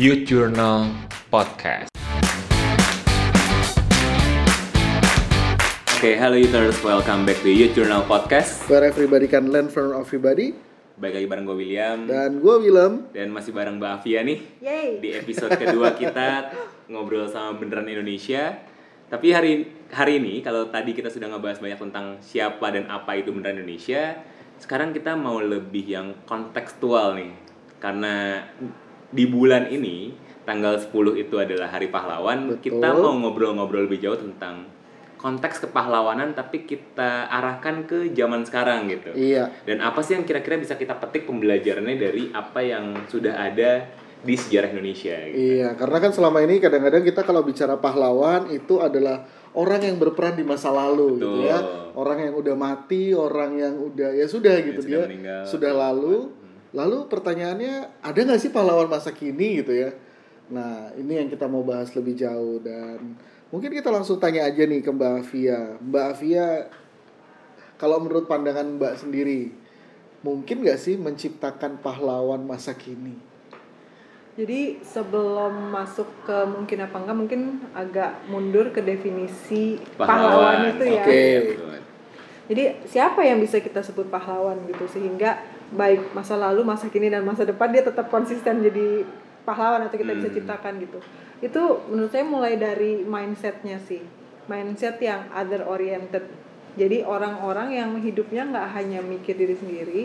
Youth 0.00 0.24
Journal 0.24 0.88
Podcast. 1.28 1.92
Oke, 6.00 6.16
halo 6.16 6.40
Youters, 6.40 6.80
welcome 6.80 7.28
back 7.28 7.44
to 7.44 7.52
Youth 7.52 7.76
Journal 7.76 8.00
Podcast. 8.08 8.64
Where 8.72 8.80
everybody 8.88 9.28
can 9.28 9.52
learn 9.52 9.68
from 9.68 9.92
everybody. 9.92 10.56
Baik 10.96 11.20
lagi 11.20 11.26
bareng 11.28 11.44
gue 11.44 11.52
William 11.52 12.08
Dan 12.08 12.40
gue 12.40 12.56
Willem. 12.64 13.12
dan 13.12 13.28
masih 13.28 13.52
bareng 13.52 13.76
Mbak 13.76 13.92
Afia 14.00 14.24
nih 14.24 14.40
Yeay. 14.64 14.88
di 15.04 15.12
episode 15.12 15.52
kedua 15.60 15.92
kita 15.92 16.48
ngobrol 16.88 17.28
sama 17.28 17.60
beneran 17.60 17.84
Indonesia. 17.84 18.56
Tapi 19.12 19.36
hari 19.36 19.68
hari 19.92 20.16
ini 20.16 20.40
kalau 20.40 20.72
tadi 20.72 20.96
kita 20.96 21.12
sudah 21.12 21.28
ngebahas 21.28 21.60
banyak 21.60 21.76
tentang 21.76 22.06
siapa 22.24 22.72
dan 22.72 22.88
apa 22.88 23.20
itu 23.20 23.36
beneran 23.36 23.60
Indonesia, 23.60 24.16
sekarang 24.56 24.96
kita 24.96 25.12
mau 25.12 25.44
lebih 25.44 25.84
yang 25.84 26.16
kontekstual 26.24 27.20
nih. 27.20 27.36
Karena 27.76 28.44
di 29.10 29.24
bulan 29.26 29.66
ini 29.70 30.14
tanggal 30.46 30.78
10 30.78 30.90
itu 31.20 31.34
adalah 31.38 31.70
Hari 31.70 31.90
Pahlawan, 31.90 32.56
Betul. 32.56 32.80
kita 32.80 32.88
mau 32.96 33.14
ngobrol-ngobrol 33.14 33.86
lebih 33.86 34.02
jauh 34.02 34.18
tentang 34.18 34.66
konteks 35.20 35.68
kepahlawanan 35.68 36.32
tapi 36.32 36.64
kita 36.64 37.28
arahkan 37.28 37.84
ke 37.84 38.08
zaman 38.16 38.40
sekarang 38.40 38.88
gitu. 38.88 39.12
Iya. 39.12 39.52
Dan 39.68 39.84
apa 39.84 40.00
sih 40.00 40.16
yang 40.16 40.24
kira-kira 40.24 40.56
bisa 40.56 40.80
kita 40.80 40.96
petik 40.96 41.28
pembelajarannya 41.28 41.96
dari 42.00 42.32
apa 42.32 42.64
yang 42.64 42.96
sudah 43.04 43.36
ada 43.36 43.84
di 44.24 44.32
sejarah 44.32 44.72
Indonesia? 44.72 45.12
Gitu. 45.28 45.60
Iya, 45.60 45.76
karena 45.76 45.98
kan 46.00 46.10
selama 46.16 46.40
ini 46.40 46.56
kadang-kadang 46.56 47.04
kita 47.04 47.20
kalau 47.28 47.44
bicara 47.44 47.76
pahlawan 47.76 48.48
itu 48.48 48.80
adalah 48.80 49.28
orang 49.52 49.92
yang 49.92 49.96
berperan 50.00 50.40
di 50.40 50.44
masa 50.46 50.72
lalu 50.72 51.20
gitu 51.20 51.44
Betul. 51.44 51.52
ya. 51.52 51.58
Orang 51.92 52.18
yang 52.24 52.34
udah 52.40 52.56
mati, 52.56 53.12
orang 53.12 53.60
yang 53.60 53.74
udah 53.76 54.10
ya 54.16 54.24
sudah 54.24 54.56
gitu 54.64 54.80
sudah 54.80 54.88
dia 54.88 55.00
meninggal. 55.04 55.42
sudah 55.44 55.72
lalu. 55.76 56.16
Lalu 56.70 57.10
pertanyaannya 57.10 58.02
ada 58.02 58.18
nggak 58.18 58.40
sih 58.40 58.54
pahlawan 58.54 58.86
masa 58.86 59.10
kini 59.10 59.62
gitu 59.62 59.74
ya? 59.74 59.90
Nah, 60.50 60.90
ini 60.98 61.18
yang 61.18 61.28
kita 61.30 61.46
mau 61.46 61.62
bahas 61.62 61.90
lebih 61.94 62.18
jauh 62.18 62.58
dan 62.62 63.18
mungkin 63.50 63.70
kita 63.70 63.90
langsung 63.90 64.18
tanya 64.18 64.46
aja 64.46 64.62
nih 64.66 64.82
ke 64.82 64.90
Mbak 64.90 65.12
Afia. 65.22 65.78
Mbak 65.82 66.04
Afia 66.14 66.46
kalau 67.78 68.02
menurut 68.02 68.30
pandangan 68.30 68.76
Mbak 68.78 68.94
sendiri, 69.02 69.50
mungkin 70.20 70.62
nggak 70.62 70.78
sih 70.78 70.94
menciptakan 71.00 71.80
pahlawan 71.80 72.44
masa 72.44 72.76
kini? 72.76 73.16
Jadi 74.38 74.78
sebelum 74.80 75.74
masuk 75.74 76.06
ke 76.22 76.38
mungkin 76.46 76.86
apa 76.86 76.96
enggak 77.02 77.16
mungkin 77.18 77.40
agak 77.74 78.24
mundur 78.30 78.70
ke 78.70 78.78
definisi 78.78 79.76
pahlawan, 79.98 80.70
itu 80.76 80.84
ya. 80.86 81.02
Oke. 81.02 81.24
Jadi 82.50 82.82
siapa 82.90 83.22
yang 83.22 83.38
bisa 83.38 83.62
kita 83.62 83.78
sebut 83.78 84.10
pahlawan 84.10 84.58
gitu 84.66 84.82
sehingga 84.90 85.38
baik 85.70 86.10
masa 86.10 86.34
lalu, 86.34 86.66
masa 86.66 86.90
kini 86.90 87.06
dan 87.06 87.22
masa 87.22 87.46
depan 87.46 87.70
dia 87.70 87.86
tetap 87.86 88.10
konsisten 88.10 88.58
jadi 88.58 89.06
pahlawan 89.46 89.86
atau 89.86 89.94
kita 89.94 90.18
bisa 90.18 90.28
Hmm. 90.34 90.36
ciptakan 90.42 90.72
gitu. 90.82 90.98
Itu 91.38 91.86
menurut 91.86 92.10
saya 92.10 92.26
mulai 92.26 92.58
dari 92.58 93.06
mindsetnya 93.06 93.78
sih, 93.86 94.02
mindset 94.50 94.98
yang 94.98 95.30
other 95.30 95.62
oriented. 95.62 96.26
Jadi 96.74 97.06
orang-orang 97.06 97.70
yang 97.70 97.90
hidupnya 98.02 98.42
nggak 98.50 98.66
hanya 98.74 98.98
mikir 98.98 99.38
diri 99.38 99.54
sendiri, 99.54 100.02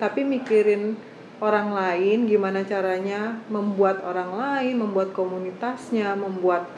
tapi 0.00 0.24
mikirin 0.24 0.96
orang 1.44 1.76
lain, 1.76 2.24
gimana 2.24 2.64
caranya 2.64 3.36
membuat 3.52 4.00
orang 4.00 4.32
lain, 4.32 4.80
membuat 4.80 5.12
komunitasnya, 5.12 6.16
membuat 6.16 6.72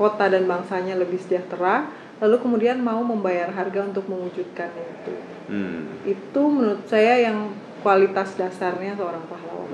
kota 0.00 0.28
dan 0.32 0.48
bangsanya 0.48 0.96
lebih 0.96 1.20
sejahtera, 1.20 1.88
lalu 2.20 2.36
kemudian 2.40 2.80
mau 2.80 3.00
membayar 3.04 3.52
harga 3.52 3.84
untuk 3.84 4.08
mewujudkannya 4.08 4.84
itu. 5.00 5.12
Hmm. 5.46 5.80
Itu 6.02 6.42
menurut 6.48 6.84
saya 6.88 7.28
yang 7.28 7.52
kualitas 7.84 8.34
dasarnya 8.34 8.96
seorang 8.96 9.22
pahlawan. 9.28 9.70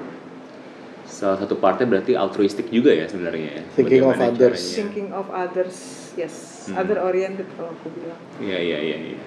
Salah 1.07 1.39
satu 1.39 1.61
partnya 1.61 1.87
berarti 1.87 2.19
altruistik 2.19 2.73
juga 2.73 2.91
ya 2.91 3.07
sebenarnya. 3.07 3.61
ya. 3.61 3.63
Thinking 3.79 4.03
of 4.03 4.19
others. 4.19 4.59
caranya. 4.59 4.77
Thinking 4.81 5.09
of 5.15 5.27
others, 5.31 5.77
yes, 6.19 6.35
Hmm. 6.67 6.83
other 6.83 6.99
oriented 6.99 7.47
kalau 7.55 7.71
aku 7.71 7.89
bilang. 7.95 8.19
Iya 8.43 8.59
iya 8.59 8.79
iya. 8.81 8.99
iya. 9.13 9.19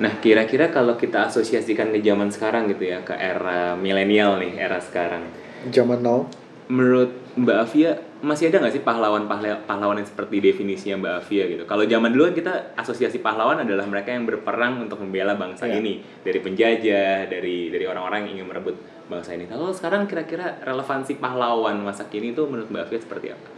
Nah 0.00 0.16
kira-kira 0.18 0.72
kalau 0.72 0.96
kita 0.96 1.28
asosiasikan 1.28 1.92
ke 1.92 2.00
zaman 2.00 2.32
sekarang 2.32 2.66
gitu 2.72 2.88
ya, 2.88 3.04
ke 3.04 3.12
era 3.12 3.76
milenial 3.76 4.40
nih, 4.40 4.56
era 4.56 4.80
sekarang. 4.80 5.28
Zaman 5.68 6.00
now. 6.00 6.24
Menurut 6.70 7.10
Mbak 7.34 7.56
Afia 7.66 7.90
masih 8.22 8.46
ada 8.52 8.62
nggak 8.62 8.74
sih 8.78 8.84
pahlawan 8.86 9.26
pahlawan 9.66 9.98
yang 9.98 10.06
seperti 10.06 10.38
definisinya 10.38 11.02
Mbak 11.02 11.14
Afia 11.18 11.44
gitu? 11.50 11.66
Kalau 11.66 11.82
zaman 11.82 12.14
dulu 12.14 12.30
kan 12.30 12.34
kita 12.38 12.54
asosiasi 12.78 13.18
pahlawan 13.18 13.58
adalah 13.58 13.82
mereka 13.90 14.14
yang 14.14 14.22
berperang 14.22 14.78
untuk 14.78 15.02
membela 15.02 15.34
bangsa 15.34 15.66
Iya. 15.66 15.82
ini 15.82 15.98
dari 16.22 16.38
penjajah, 16.38 17.26
dari 17.26 17.74
dari 17.74 17.84
orang-orang 17.90 18.30
yang 18.30 18.38
ingin 18.38 18.46
merebut 18.54 18.78
bangsa 19.10 19.34
ini. 19.34 19.50
Kalau 19.50 19.74
sekarang 19.74 20.06
kira-kira 20.06 20.62
relevansi 20.62 21.18
pahlawan 21.18 21.74
masa 21.82 22.06
kini 22.06 22.30
itu 22.30 22.46
menurut 22.46 22.70
Mbak 22.70 22.82
Afia 22.86 23.00
seperti 23.02 23.26
apa? 23.34 23.48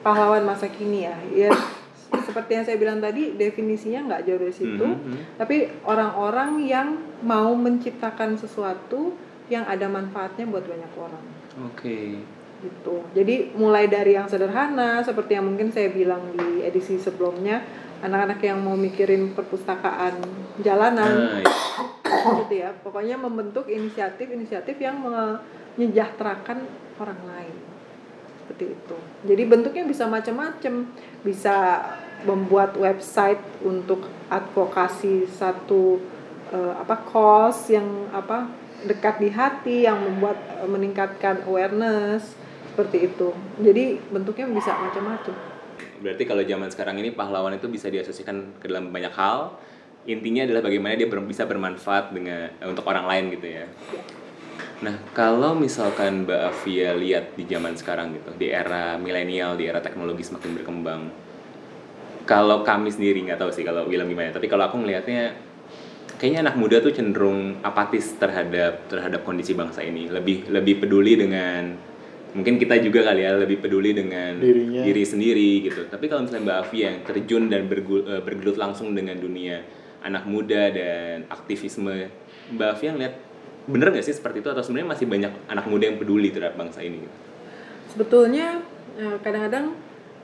Pahlawan 0.00 0.48
masa 0.48 0.72
kini 0.72 1.04
ya, 1.04 1.16
ya 1.28 1.52
seperti 2.28 2.56
yang 2.56 2.64
saya 2.64 2.80
bilang 2.80 3.04
tadi 3.04 3.36
definisinya 3.36 4.08
nggak 4.08 4.22
jauh 4.24 4.40
dari 4.40 4.54
situ, 4.54 4.80
Mhm, 4.80 4.96
mhm. 5.04 5.20
tapi 5.36 5.68
orang-orang 5.84 6.64
yang 6.64 6.96
mau 7.20 7.52
menciptakan 7.52 8.38
sesuatu 8.40 9.12
yang 9.52 9.68
ada 9.68 9.84
manfaatnya 9.84 10.48
buat 10.48 10.64
banyak 10.64 10.92
orang. 10.96 11.24
Oke. 11.66 12.22
gitu. 12.58 13.06
Jadi 13.14 13.54
mulai 13.54 13.86
dari 13.86 14.18
yang 14.18 14.26
sederhana 14.26 14.98
seperti 15.06 15.38
yang 15.38 15.46
mungkin 15.46 15.70
saya 15.70 15.94
bilang 15.94 16.34
di 16.34 16.66
edisi 16.66 16.98
sebelumnya, 16.98 17.62
anak-anak 18.02 18.42
yang 18.42 18.58
mau 18.58 18.74
mikirin 18.74 19.30
perpustakaan 19.30 20.18
jalanan 20.58 21.38
Nah, 21.38 21.38
iya. 21.38 22.34
gitu 22.42 22.54
ya. 22.58 22.70
Pokoknya 22.82 23.14
membentuk 23.14 23.70
inisiatif-inisiatif 23.70 24.74
yang 24.82 24.98
menyejahterakan 24.98 26.66
orang 26.98 27.20
lain. 27.30 27.54
Seperti 28.42 28.74
itu. 28.74 28.96
Jadi 29.22 29.42
bentuknya 29.46 29.84
bisa 29.86 30.10
macam-macam. 30.10 30.74
Bisa 31.22 31.56
membuat 32.26 32.74
website 32.74 33.38
untuk 33.62 34.02
advokasi 34.26 35.30
satu 35.30 36.02
eh, 36.50 36.74
apa 36.74 37.06
cause 37.06 37.70
yang 37.70 38.10
apa 38.10 38.50
dekat 38.86 39.18
di 39.18 39.28
hati 39.32 39.76
yang 39.88 39.98
membuat 39.98 40.38
eh, 40.62 40.68
meningkatkan 40.68 41.42
awareness 41.48 42.38
seperti 42.74 43.10
itu. 43.10 43.34
Jadi 43.58 43.98
bentuknya 44.14 44.46
bisa 44.46 44.70
macam-macam. 44.78 45.34
Berarti 45.98 46.22
kalau 46.22 46.42
zaman 46.46 46.70
sekarang 46.70 46.96
ini 47.02 47.10
pahlawan 47.10 47.58
itu 47.58 47.66
bisa 47.66 47.90
diasosiasikan 47.90 48.62
ke 48.62 48.70
dalam 48.70 48.94
banyak 48.94 49.10
hal. 49.18 49.58
Intinya 50.06 50.46
adalah 50.46 50.62
bagaimana 50.62 50.94
dia 50.94 51.10
ber- 51.10 51.26
bisa 51.26 51.42
bermanfaat 51.42 52.14
dengan 52.14 52.54
eh, 52.54 52.68
untuk 52.70 52.86
orang 52.86 53.10
lain 53.10 53.24
gitu 53.34 53.48
ya. 53.50 53.66
Nah, 54.78 54.94
kalau 55.10 55.58
misalkan 55.58 56.22
Mbak 56.22 56.54
Afia 56.54 56.94
lihat 56.94 57.34
di 57.34 57.42
zaman 57.50 57.74
sekarang 57.74 58.14
gitu, 58.14 58.30
di 58.38 58.46
era 58.54 58.94
milenial, 58.94 59.58
di 59.58 59.66
era 59.66 59.82
teknologi 59.82 60.22
semakin 60.22 60.54
berkembang. 60.54 61.02
Kalau 62.22 62.62
kami 62.62 62.86
sendiri 62.86 63.26
nggak 63.26 63.42
tahu 63.42 63.50
sih 63.50 63.66
kalau 63.66 63.90
William 63.90 64.06
gimana, 64.06 64.30
tapi 64.30 64.46
kalau 64.46 64.70
aku 64.70 64.78
melihatnya 64.78 65.34
kayaknya 66.18 66.50
anak 66.50 66.56
muda 66.58 66.82
tuh 66.82 66.90
cenderung 66.90 67.62
apatis 67.62 68.18
terhadap 68.18 68.90
terhadap 68.90 69.22
kondisi 69.22 69.54
bangsa 69.54 69.86
ini, 69.86 70.10
lebih 70.10 70.50
lebih 70.50 70.82
peduli 70.82 71.14
dengan 71.14 71.78
mungkin 72.34 72.60
kita 72.60 72.76
juga 72.84 73.08
kali 73.08 73.24
ya 73.24 73.38
lebih 73.40 73.62
peduli 73.62 73.96
dengan 73.96 74.36
Dirinya. 74.36 74.84
diri 74.84 75.04
sendiri 75.06 75.50
gitu. 75.64 75.88
Tapi 75.88 76.10
kalau 76.10 76.26
misalnya 76.26 76.44
Mbak 76.44 76.58
Afia 76.60 76.82
yang 76.92 76.98
terjun 77.06 77.44
dan 77.48 77.64
eh, 77.70 78.20
bergelut 78.20 78.58
langsung 78.60 78.92
dengan 78.92 79.16
dunia 79.16 79.64
anak 80.04 80.28
muda 80.28 80.68
dan 80.74 81.24
aktivisme, 81.30 82.10
Mbak 82.52 82.68
Afia 82.68 82.90
ngeliat 82.92 83.14
bener 83.68 83.94
nggak 83.94 84.04
sih 84.04 84.16
seperti 84.16 84.40
itu 84.44 84.48
atau 84.50 84.64
sebenarnya 84.64 84.88
masih 84.92 85.06
banyak 85.08 85.32
anak 85.48 85.66
muda 85.70 85.84
yang 85.88 85.98
peduli 86.02 86.28
terhadap 86.34 86.58
bangsa 86.58 86.82
ini? 86.84 87.00
Gitu? 87.06 87.16
Sebetulnya 87.96 88.60
eh, 88.98 89.16
kadang-kadang 89.22 89.72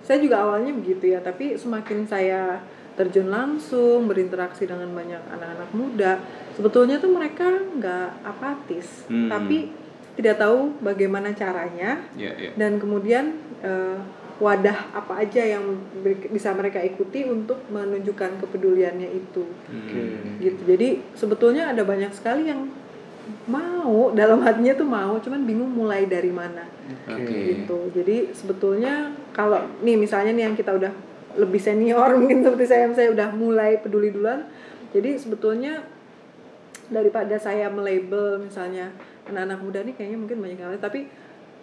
saya 0.05 0.21
juga 0.21 0.45
awalnya 0.45 0.77
begitu 0.77 1.17
ya, 1.17 1.25
tapi 1.25 1.57
semakin 1.57 2.05
saya 2.05 2.61
terjun 2.95 3.29
langsung 3.29 4.07
berinteraksi 4.07 4.65
dengan 4.65 4.91
banyak 4.91 5.19
anak-anak 5.31 5.71
muda, 5.75 6.13
sebetulnya 6.55 6.99
tuh 6.99 7.11
mereka 7.11 7.51
nggak 7.75 8.23
apatis, 8.23 9.07
Hmm. 9.07 9.27
tapi 9.27 9.71
tidak 10.15 10.39
tahu 10.39 10.79
bagaimana 10.79 11.35
caranya 11.35 11.99
Ya, 12.15 12.31
ya. 12.39 12.55
dan 12.55 12.79
kemudian 12.79 13.35
eh, 13.61 13.99
wadah 14.35 14.91
apa 14.93 15.23
aja 15.23 15.43
yang 15.47 15.63
bisa 16.29 16.51
mereka 16.53 16.79
ikuti 16.79 17.23
untuk 17.23 17.59
menunjukkan 17.71 18.39
kepeduliannya 18.39 19.11
itu 19.11 19.43
Hmm. 19.67 20.39
gitu 20.39 20.63
jadi 20.67 21.03
sebetulnya 21.15 21.71
ada 21.71 21.83
banyak 21.83 22.11
sekali 22.11 22.47
yang 22.47 22.67
mau 23.49 24.13
dalam 24.13 24.45
hatinya 24.45 24.75
tuh 24.77 24.85
mau 24.85 25.17
cuman 25.17 25.49
bingung 25.49 25.73
mulai 25.73 26.05
dari 26.05 26.29
mana 26.29 26.69
Oke. 27.09 27.57
gitu 27.57 27.89
jadi 27.95 28.31
sebetulnya 28.37 29.09
kalau 29.33 29.65
nih 29.81 29.97
misalnya 29.97 30.37
nih 30.37 30.45
yang 30.51 30.57
kita 30.57 30.77
udah 30.77 30.93
lebih 31.35 31.61
senior 31.61 32.15
mungkin 32.21 32.43
seperti 32.43 32.67
saya 32.67 32.87
saya 32.93 33.09
udah 33.11 33.29
mulai 33.35 33.79
peduli 33.79 34.11
duluan. 34.15 34.47
Jadi 34.95 35.19
sebetulnya 35.19 35.83
daripada 36.87 37.35
saya 37.41 37.67
melabel 37.73 38.45
misalnya 38.45 38.93
anak-anak 39.25 39.59
muda 39.59 39.79
nih 39.83 39.95
kayaknya 39.97 40.19
mungkin 40.21 40.39
banyak 40.39 40.59
yang 40.61 40.71
lain. 40.71 40.83
Tapi 40.83 41.01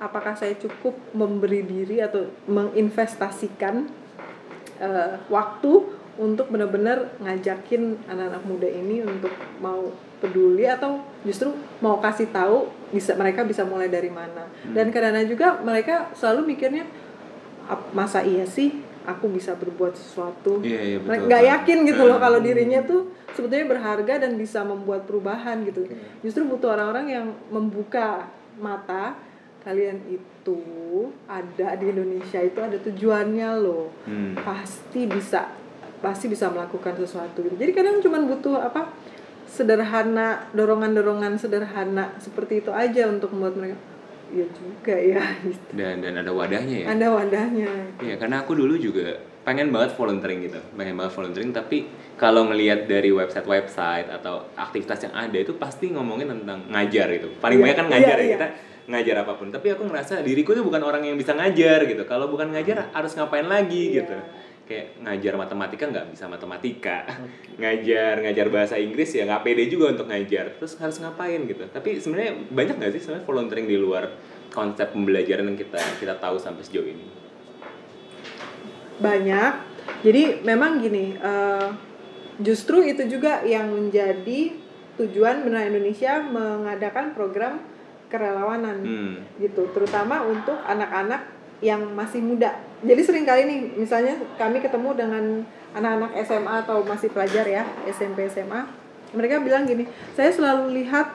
apakah 0.01 0.33
saya 0.33 0.57
cukup 0.57 0.97
memberi 1.13 1.61
diri 1.61 2.01
atau 2.01 2.25
menginvestasikan 2.49 3.85
eh, 4.81 5.13
waktu 5.29 5.71
untuk 6.19 6.51
benar-benar 6.51 7.15
ngajakin 7.23 8.03
anak-anak 8.09 8.43
muda 8.43 8.67
ini 8.67 8.99
untuk 9.05 9.31
mau 9.63 9.93
peduli 10.19 10.67
atau 10.67 11.01
justru 11.23 11.49
mau 11.79 11.97
kasih 11.97 12.29
tahu 12.29 12.67
bisa 12.91 13.15
mereka 13.15 13.47
bisa 13.47 13.63
mulai 13.63 13.87
dari 13.87 14.11
mana? 14.11 14.49
Dan 14.67 14.91
kadang-kadang 14.91 15.29
juga 15.29 15.47
mereka 15.63 16.11
selalu 16.17 16.51
mikirnya 16.51 16.83
"Ap- 17.71 17.93
masa 17.95 18.25
iya 18.25 18.43
sih 18.43 18.90
aku 19.03 19.25
bisa 19.27 19.53
berbuat 19.53 19.93
sesuatu 19.93 20.61
Iya, 20.61 20.79
iya, 20.79 20.97
betul. 20.97 21.07
mereka 21.07 21.23
nggak 21.25 21.43
yakin 21.47 21.77
gitu 21.85 22.01
loh 22.03 22.17
Hmm. 22.17 22.25
kalau 22.25 22.39
dirinya 22.39 22.79
tuh 22.81 23.01
sebetulnya 23.31 23.65
berharga 23.67 24.13
dan 24.19 24.31
bisa 24.35 24.61
membuat 24.61 25.05
perubahan 25.05 25.63
gitu 25.63 25.87
justru 26.19 26.43
butuh 26.43 26.71
orang-orang 26.71 27.05
yang 27.07 27.25
membuka 27.47 28.27
mata 28.55 29.15
kalian 29.61 30.01
itu 30.05 30.57
ada 31.25 31.73
di 31.75 31.85
Indonesia 31.87 32.39
itu 32.39 32.57
ada 32.57 32.77
tujuannya 32.77 33.49
loh 33.57 33.89
Hmm. 34.03 34.33
pasti 34.35 35.05
bisa 35.05 35.49
pasti 36.01 36.25
bisa 36.25 36.49
melakukan 36.49 36.93
sesuatu 36.95 37.41
gitu. 37.41 37.55
jadi 37.55 37.71
kadang 37.71 38.01
cuma 38.01 38.17
butuh 38.19 38.57
apa 38.57 38.89
sederhana 39.45 40.47
dorongan-dorongan 40.51 41.35
sederhana 41.35 42.15
seperti 42.17 42.59
itu 42.59 42.71
aja 42.71 43.05
untuk 43.05 43.29
membuat 43.31 43.55
mereka 43.55 43.77
ya 44.31 44.45
juga 44.49 44.95
ya 44.95 45.23
gitu. 45.43 45.71
Dan 45.75 45.99
dan 45.99 46.13
ada 46.17 46.31
wadahnya 46.31 46.77
ya. 46.83 46.87
ada 46.89 47.07
wadahnya 47.11 47.69
Iya, 47.99 48.15
karena 48.15 48.41
aku 48.41 48.55
dulu 48.55 48.75
juga 48.75 49.19
pengen 49.41 49.69
banget 49.69 49.97
volunteering 49.97 50.39
gitu, 50.45 50.59
pengen 50.73 50.95
banget 50.95 51.13
volunteering. 51.13 51.51
Tapi 51.51 51.77
kalau 52.15 52.45
ngelihat 52.47 52.85
dari 52.85 53.09
website-website 53.09 54.07
atau 54.07 54.47
aktivitas 54.53 55.03
yang 55.03 55.13
ada 55.13 55.37
itu 55.37 55.57
pasti 55.57 55.89
ngomongin 55.89 56.29
tentang 56.29 56.65
ngajar 56.69 57.09
gitu. 57.11 57.27
Paling 57.37 57.57
Iya, 57.57 57.63
banyak 57.65 57.77
kan 57.77 57.87
ngajar 57.89 58.15
iya, 58.15 58.21
ya 58.21 58.25
iya. 58.25 58.35
kita 58.37 58.47
ngajar 58.87 59.15
apa 59.21 59.33
pun. 59.35 59.47
Tapi 59.49 59.67
aku 59.71 59.83
ngerasa 59.85 60.21
diriku 60.21 60.53
tuh 60.53 60.61
bukan 60.61 60.81
orang 60.81 61.01
yang 61.01 61.17
bisa 61.17 61.33
ngajar 61.33 61.85
gitu. 61.85 62.03
Kalau 62.05 62.29
bukan 62.29 62.53
ngajar 62.53 62.93
harus 62.93 63.11
ngapain 63.13 63.45
lagi 63.45 63.93
Iya. 63.93 64.05
gitu. 64.05 64.15
Kayak 64.69 65.03
ngajar 65.03 65.33
matematika 65.35 65.83
nggak 65.89 66.07
bisa 66.15 66.25
matematika, 66.31 66.97
ngajar 67.61 68.23
ngajar 68.23 68.47
bahasa 68.47 68.75
Inggris 68.79 69.11
ya 69.11 69.27
nggak 69.27 69.43
pede 69.43 69.67
juga 69.67 69.91
untuk 69.91 70.07
ngajar. 70.07 70.55
Terus 70.55 70.79
harus 70.79 70.97
ngapain 70.99 71.43
gitu. 71.43 71.63
Tapi 71.67 71.99
sebenarnya 71.99 72.47
banyak 72.47 72.75
nggak 72.79 72.91
sih 72.95 73.01
sebenarnya 73.03 73.25
volunteering 73.27 73.67
di 73.67 73.75
luar 73.75 74.07
konsep 74.51 74.91
pembelajaran 74.91 75.47
yang 75.47 75.55
kita 75.55 75.79
kita 75.99 76.15
tahu 76.19 76.35
sampai 76.35 76.63
sejauh 76.63 76.87
ini? 76.87 77.05
banyak 79.01 79.53
jadi 80.05 80.45
memang 80.45 80.77
gini 80.77 81.17
eh, 81.17 81.67
justru 82.37 82.85
itu 82.85 83.01
juga 83.09 83.41
yang 83.41 83.73
menjadi 83.73 84.53
tujuan 85.01 85.41
Benar 85.41 85.73
Indonesia 85.73 86.21
mengadakan 86.21 87.17
program 87.17 87.57
kerelawanan 88.13 88.77
Hmm. 88.85 89.15
gitu 89.41 89.71
terutama 89.73 90.21
untuk 90.21 90.53
anak-anak 90.61 91.25
yang 91.65 91.81
masih 91.97 92.21
muda 92.21 92.53
jadi 92.81 93.01
sering 93.01 93.23
kali 93.23 93.41
nih 93.43 93.59
misalnya 93.75 94.17
kami 94.35 94.57
ketemu 94.57 94.89
dengan 94.93 95.23
anak-anak 95.71 96.11
SMA 96.21 96.55
atau 96.61 96.81
masih 96.81 97.09
pelajar 97.09 97.45
ya 97.45 97.63
SMP 97.87 98.25
SMA 98.25 98.65
mereka 99.11 99.39
bilang 99.39 99.63
gini 99.63 99.85
saya 100.11 100.29
selalu 100.29 100.73
lihat 100.77 101.13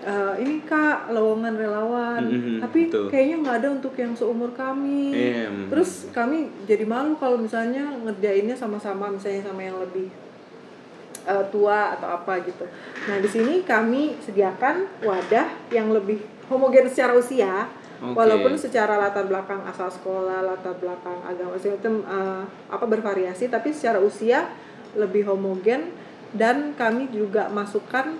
eh, 0.00 0.34
ini 0.38 0.62
kak 0.62 1.08
lowongan 1.08 1.54
relawan 1.54 2.22
Mhm, 2.22 2.56
tapi 2.58 2.88
betul. 2.88 3.06
kayaknya 3.08 3.36
nggak 3.38 3.56
ada 3.58 3.68
untuk 3.70 3.94
yang 3.94 4.12
seumur 4.12 4.52
kami 4.52 5.12
terus 5.68 5.90
kami 6.10 6.36
jadi 6.64 6.84
malu 6.84 7.14
kalau 7.14 7.36
misalnya 7.36 7.88
ngerjainnya 7.98 8.54
sama-sama 8.54 9.08
misalnya 9.08 9.44
sama 9.44 9.60
yang 9.60 9.76
lebih 9.78 10.08
eh, 11.24 11.44
tua 11.48 11.94
atau 11.94 12.08
apa 12.12 12.36
gitu. 12.42 12.68
Nah 13.04 13.16
di 13.16 13.26
sini 13.26 13.54
kami 13.62 14.20
sediakan 14.20 15.00
wadah 15.00 15.46
yang 15.68 15.88
lebih 15.88 16.20
homogen 16.46 16.84
secara 16.84 17.12
usia, 17.14 17.64
Oke. 18.04 18.20
walaupun 18.20 18.52
secara 18.60 19.00
latar 19.00 19.24
belakang 19.24 19.64
asal 19.64 19.88
sekolah, 19.88 20.44
latar 20.44 20.76
belakang 20.76 21.16
agama 21.24 21.56
segala 21.56 21.80
macam 21.80 21.94
eh, 22.04 22.42
apa 22.68 22.84
bervariasi, 22.84 23.48
tapi 23.48 23.72
secara 23.72 23.96
usia 24.02 24.52
lebih 24.92 25.24
homogen 25.26 25.90
dan 26.36 26.76
kami 26.76 27.08
juga 27.08 27.48
masukkan 27.48 28.12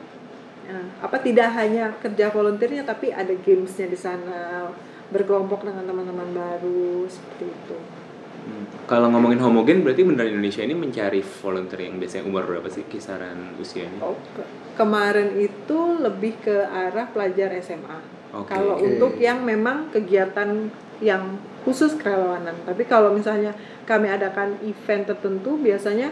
eh, 0.65 0.87
apa 1.05 1.21
tidak 1.21 1.53
hanya 1.59 1.93
kerja 2.01 2.33
volunteernya 2.33 2.89
tapi 2.89 3.13
ada 3.13 3.35
gamesnya 3.45 3.91
di 3.91 3.99
sana 3.99 4.71
berkelompok 5.13 5.69
dengan 5.69 5.85
teman-teman 5.85 6.33
baru 6.33 7.05
seperti 7.05 7.45
itu. 7.53 7.79
Hmm. 8.45 8.65
Kalau 8.85 9.09
ngomongin 9.09 9.41
homogen 9.41 9.81
berarti 9.81 10.05
beneran 10.05 10.37
Indonesia 10.37 10.61
ini 10.61 10.77
mencari 10.77 11.21
volunteer 11.25 11.89
yang 11.89 11.97
biasanya 11.97 12.25
umur 12.29 12.45
berapa 12.45 12.69
sih 12.69 12.85
kisaran 12.89 13.57
usianya? 13.57 14.05
Oh, 14.05 14.17
ke- 14.37 14.49
kemarin 14.77 15.33
itu 15.41 15.79
lebih 16.01 16.37
ke 16.45 16.57
arah 16.69 17.09
pelajar 17.09 17.57
SMA. 17.65 18.14
Oke. 18.35 18.51
Kalau 18.51 18.75
Oke. 18.77 18.85
untuk 18.85 19.13
yang 19.23 19.47
memang 19.47 19.89
kegiatan 19.95 20.69
yang 20.99 21.39
khusus 21.63 21.95
kerelawanan. 21.97 22.55
Tapi 22.67 22.83
kalau 22.85 23.15
misalnya 23.15 23.55
kami 23.87 24.11
adakan 24.11 24.59
event 24.63 25.07
tertentu, 25.09 25.57
biasanya 25.59 26.11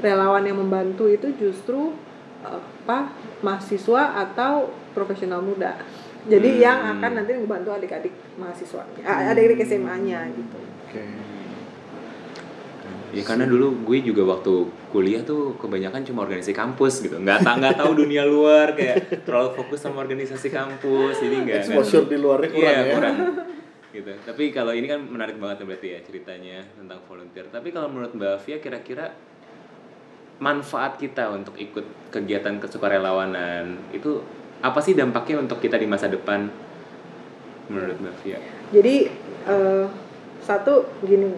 relawan 0.00 0.44
yang 0.44 0.58
membantu 0.58 1.06
itu 1.06 1.30
justru 1.38 1.94
eh, 2.40 2.56
apa 2.56 3.12
mahasiswa 3.44 4.16
atau 4.16 4.72
profesional 4.96 5.44
muda. 5.44 5.76
Jadi 6.24 6.56
Hmm. 6.56 6.60
yang 6.60 6.78
akan 6.96 7.10
nanti 7.20 7.32
membantu 7.32 7.72
adik-adik 7.72 8.12
mahasiswa, 8.36 8.84
ah, 9.04 9.32
adik-adik 9.32 9.64
SMA-nya 9.64 10.28
gitu. 10.32 10.58
Ya 13.10 13.26
karena 13.26 13.42
dulu 13.42 13.74
gue 13.90 14.06
juga 14.06 14.22
waktu 14.22 14.54
kuliah 14.94 15.22
tuh 15.26 15.58
kebanyakan 15.58 16.06
cuma 16.06 16.22
organisasi 16.22 16.54
kampus 16.54 17.02
gitu, 17.02 17.18
nggak 17.18 17.42
tak 17.42 17.58
nggak 17.58 17.74
tahu 17.74 18.06
dunia 18.06 18.22
luar 18.22 18.78
kayak 18.78 19.26
terlalu 19.26 19.50
fokus 19.58 19.82
sama 19.82 20.06
organisasi 20.06 20.46
kampus, 20.46 21.18
jadi 21.18 21.36
nggak 21.42 21.58
Exposure 21.66 22.06
di 22.06 22.16
luarnya 22.16 22.50
kurang 22.54 22.70
Iya, 22.70 22.78
ya. 22.86 22.92
kurang. 22.94 23.16
gitu. 23.90 24.10
Tapi 24.22 24.54
kalau 24.54 24.70
ini 24.70 24.86
kan 24.86 25.02
menarik 25.02 25.42
banget 25.42 25.62
ya 25.62 25.64
berarti 25.66 25.88
ya 25.90 26.00
ceritanya 26.06 26.62
tentang 26.78 27.02
volunteer. 27.10 27.50
Tapi 27.50 27.74
kalau 27.74 27.90
menurut 27.90 28.14
Mbak 28.14 28.46
Fia 28.46 28.62
kira-kira 28.62 29.10
manfaat 30.38 30.94
kita 30.96 31.34
untuk 31.34 31.58
ikut 31.58 32.14
kegiatan 32.14 32.62
kesukarelawanan 32.62 33.76
itu 33.90 34.22
apa 34.62 34.78
sih 34.78 34.94
dampaknya 34.94 35.42
untuk 35.42 35.58
kita 35.58 35.76
di 35.76 35.90
masa 35.90 36.06
depan 36.06 36.46
menurut 37.66 37.98
Mbak 37.98 38.14
Fia? 38.22 38.38
Jadi 38.70 39.10
eh, 39.50 39.86
satu 40.40 40.86
gini, 41.02 41.34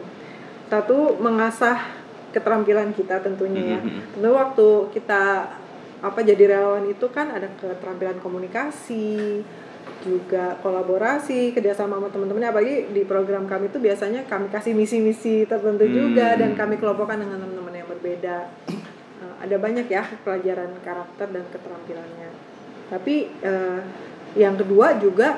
satu 0.72 1.20
mengasah 1.20 1.84
keterampilan 2.32 2.96
kita 2.96 3.20
tentunya 3.20 3.76
ya. 3.76 3.80
Mhm. 3.84 4.16
Tentu 4.16 4.30
waktu 4.32 4.68
kita 4.96 5.52
apa 6.02 6.18
jadi 6.24 6.56
relawan 6.56 6.88
itu 6.88 7.06
kan 7.12 7.28
ada 7.30 7.46
keterampilan 7.60 8.16
komunikasi, 8.24 9.44
juga 10.02 10.56
kolaborasi, 10.64 11.52
kerjasama 11.54 12.00
sama 12.00 12.08
teman-teman. 12.08 12.48
Apalagi 12.48 12.90
di 12.90 13.04
program 13.04 13.44
kami 13.44 13.68
itu 13.68 13.78
biasanya 13.78 14.24
kami 14.26 14.48
kasih 14.48 14.72
misi-misi 14.72 15.44
tertentu 15.44 15.84
Hmm. 15.84 15.94
juga 15.94 16.34
dan 16.40 16.56
kami 16.56 16.80
kelompokkan 16.80 17.20
dengan 17.20 17.38
teman-teman 17.38 17.74
yang 17.76 17.88
berbeda. 17.92 18.36
Eh, 19.22 19.34
ada 19.44 19.56
banyak 19.60 19.86
ya 19.86 20.02
pelajaran 20.24 20.72
karakter 20.82 21.28
dan 21.30 21.44
keterampilannya. 21.52 22.30
Tapi 22.90 23.14
eh, 23.44 23.80
yang 24.34 24.56
kedua 24.56 24.96
juga 24.96 25.36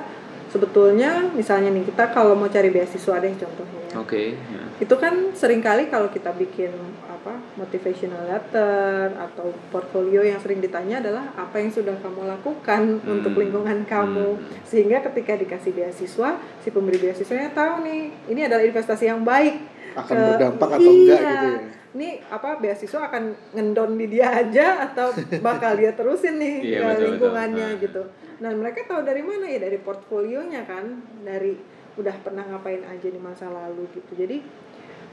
sebetulnya 0.49 1.11
misalnya 1.31 1.69
nih 1.69 1.85
kita 1.85 2.09
kalau 2.09 2.33
mau 2.33 2.47
cari 2.47 2.69
beasiswa 2.69 3.17
deh 3.17 3.33
contohnya 3.33 3.81
ya. 3.85 3.95
Oke. 3.97 4.35
nah. 4.49 4.71
Itu 4.77 4.95
kan 4.95 5.15
sering 5.33 5.59
kali 5.59 5.87
kalau 5.87 6.09
kita 6.09 6.31
bikin 6.33 6.71
apa 7.05 7.35
motivational 7.55 8.23
letter 8.25 9.11
atau 9.13 9.51
portfolio 9.69 10.21
yang 10.21 10.37
sering 10.37 10.59
ditanya 10.59 11.01
adalah 11.01 11.25
apa 11.33 11.57
yang 11.57 11.71
sudah 11.71 11.95
kamu 11.97 12.27
lakukan 12.29 12.83
Hmm. 12.97 13.15
untuk 13.15 13.35
lingkungan 13.35 13.83
kamu 13.85 14.29
Hmm. 14.33 14.45
sehingga 14.63 15.01
ketika 15.03 15.35
dikasih 15.35 15.73
beasiswa 15.73 16.31
si 16.59 16.69
pemberi 16.69 16.99
beasiswanya 16.99 17.51
tahu 17.51 17.83
nih 17.83 18.01
ini 18.29 18.41
adalah 18.43 18.63
investasi 18.63 19.07
yang 19.07 19.23
baik 19.23 19.57
Akan 19.95 20.11
ke- 20.13 20.27
berdampak 20.29 20.69
atau 20.71 20.91
enggak 20.93 21.19
iya. 21.19 21.33
gitu 21.33 21.49
ya. 21.49 21.61
Ini 21.95 22.09
apa 22.27 22.59
beasiswa 22.59 23.01
akan 23.05 23.23
ngendon 23.53 23.95
di 23.95 24.07
dia 24.09 24.27
aja 24.37 24.83
atau 24.85 25.15
bakal 25.41 25.79
dia 25.79 25.95
terusin 25.95 26.35
nih 26.35 26.55
Iya, 26.59 26.59
ke 26.59 26.83
betul, 26.83 26.91
betul. 26.91 27.07
lingkungannya 27.07 27.69
Ah. 27.69 27.79
gitu. 27.79 28.03
Nah 28.45 28.53
mereka 28.53 28.85
tahu 28.85 29.01
dari 29.09 29.25
mana 29.25 29.49
ya 29.49 29.57
dari 29.65 29.81
portfolionya 29.81 30.69
kan, 30.69 31.01
dari 31.25 31.57
udah 31.97 32.13
pernah 32.21 32.45
ngapain 32.45 32.85
aja 32.85 33.09
di 33.09 33.17
masa 33.17 33.49
lalu 33.49 33.89
gitu. 33.97 34.13
Jadi 34.13 34.45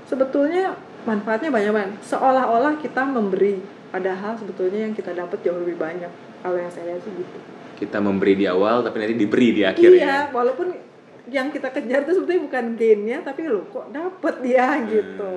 sebetulnya 0.04 0.76
manfaatnya 1.08 1.48
banyak 1.48 1.72
banget. 1.72 1.92
Seolah-olah 2.12 2.76
kita 2.84 3.08
memberi, 3.08 3.64
padahal 3.88 4.36
sebetulnya 4.36 4.84
yang 4.84 4.92
kita 4.92 5.16
dapat 5.16 5.40
jauh 5.48 5.64
lebih 5.64 5.80
banyak. 5.80 6.12
Kalau 6.44 6.58
yang 6.60 6.68
saya 6.68 6.92
lihat 6.92 7.08
sih 7.08 7.14
gitu. 7.16 7.38
Kita 7.80 8.04
memberi 8.04 8.36
di 8.36 8.46
awal 8.52 8.84
tapi 8.84 9.00
nanti 9.00 9.16
diberi 9.16 9.56
di 9.56 9.64
akhir 9.64 9.90
Iya, 9.96 10.04
ya. 10.04 10.18
walaupun 10.30 10.76
yang 11.32 11.48
kita 11.56 11.72
kejar 11.72 12.04
itu 12.04 12.20
sebetulnya 12.20 12.44
bukan 12.52 12.66
gainnya, 12.76 13.18
tapi 13.24 13.48
lo 13.48 13.64
kok 13.72 13.96
dapet 13.96 14.36
dia 14.44 14.76
gitu. 14.92 15.34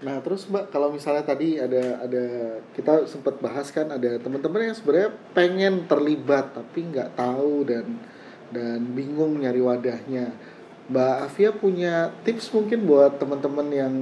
Nah 0.00 0.16
terus 0.24 0.48
mbak 0.48 0.72
kalau 0.72 0.88
misalnya 0.88 1.20
tadi 1.20 1.60
ada 1.60 2.00
ada 2.00 2.24
kita 2.72 3.04
sempat 3.04 3.36
bahas 3.36 3.68
kan 3.68 3.84
ada 3.92 4.16
teman-teman 4.16 4.72
yang 4.72 4.76
sebenarnya 4.76 5.12
pengen 5.36 5.84
terlibat 5.84 6.56
tapi 6.56 6.88
nggak 6.88 7.20
tahu 7.20 7.68
dan 7.68 8.00
dan 8.48 8.80
bingung 8.96 9.36
nyari 9.36 9.60
wadahnya. 9.60 10.32
Mbak 10.90 11.16
Afia 11.22 11.50
punya 11.54 12.10
tips 12.26 12.50
mungkin 12.50 12.88
buat 12.88 13.20
teman-teman 13.20 13.68
yang 13.70 13.94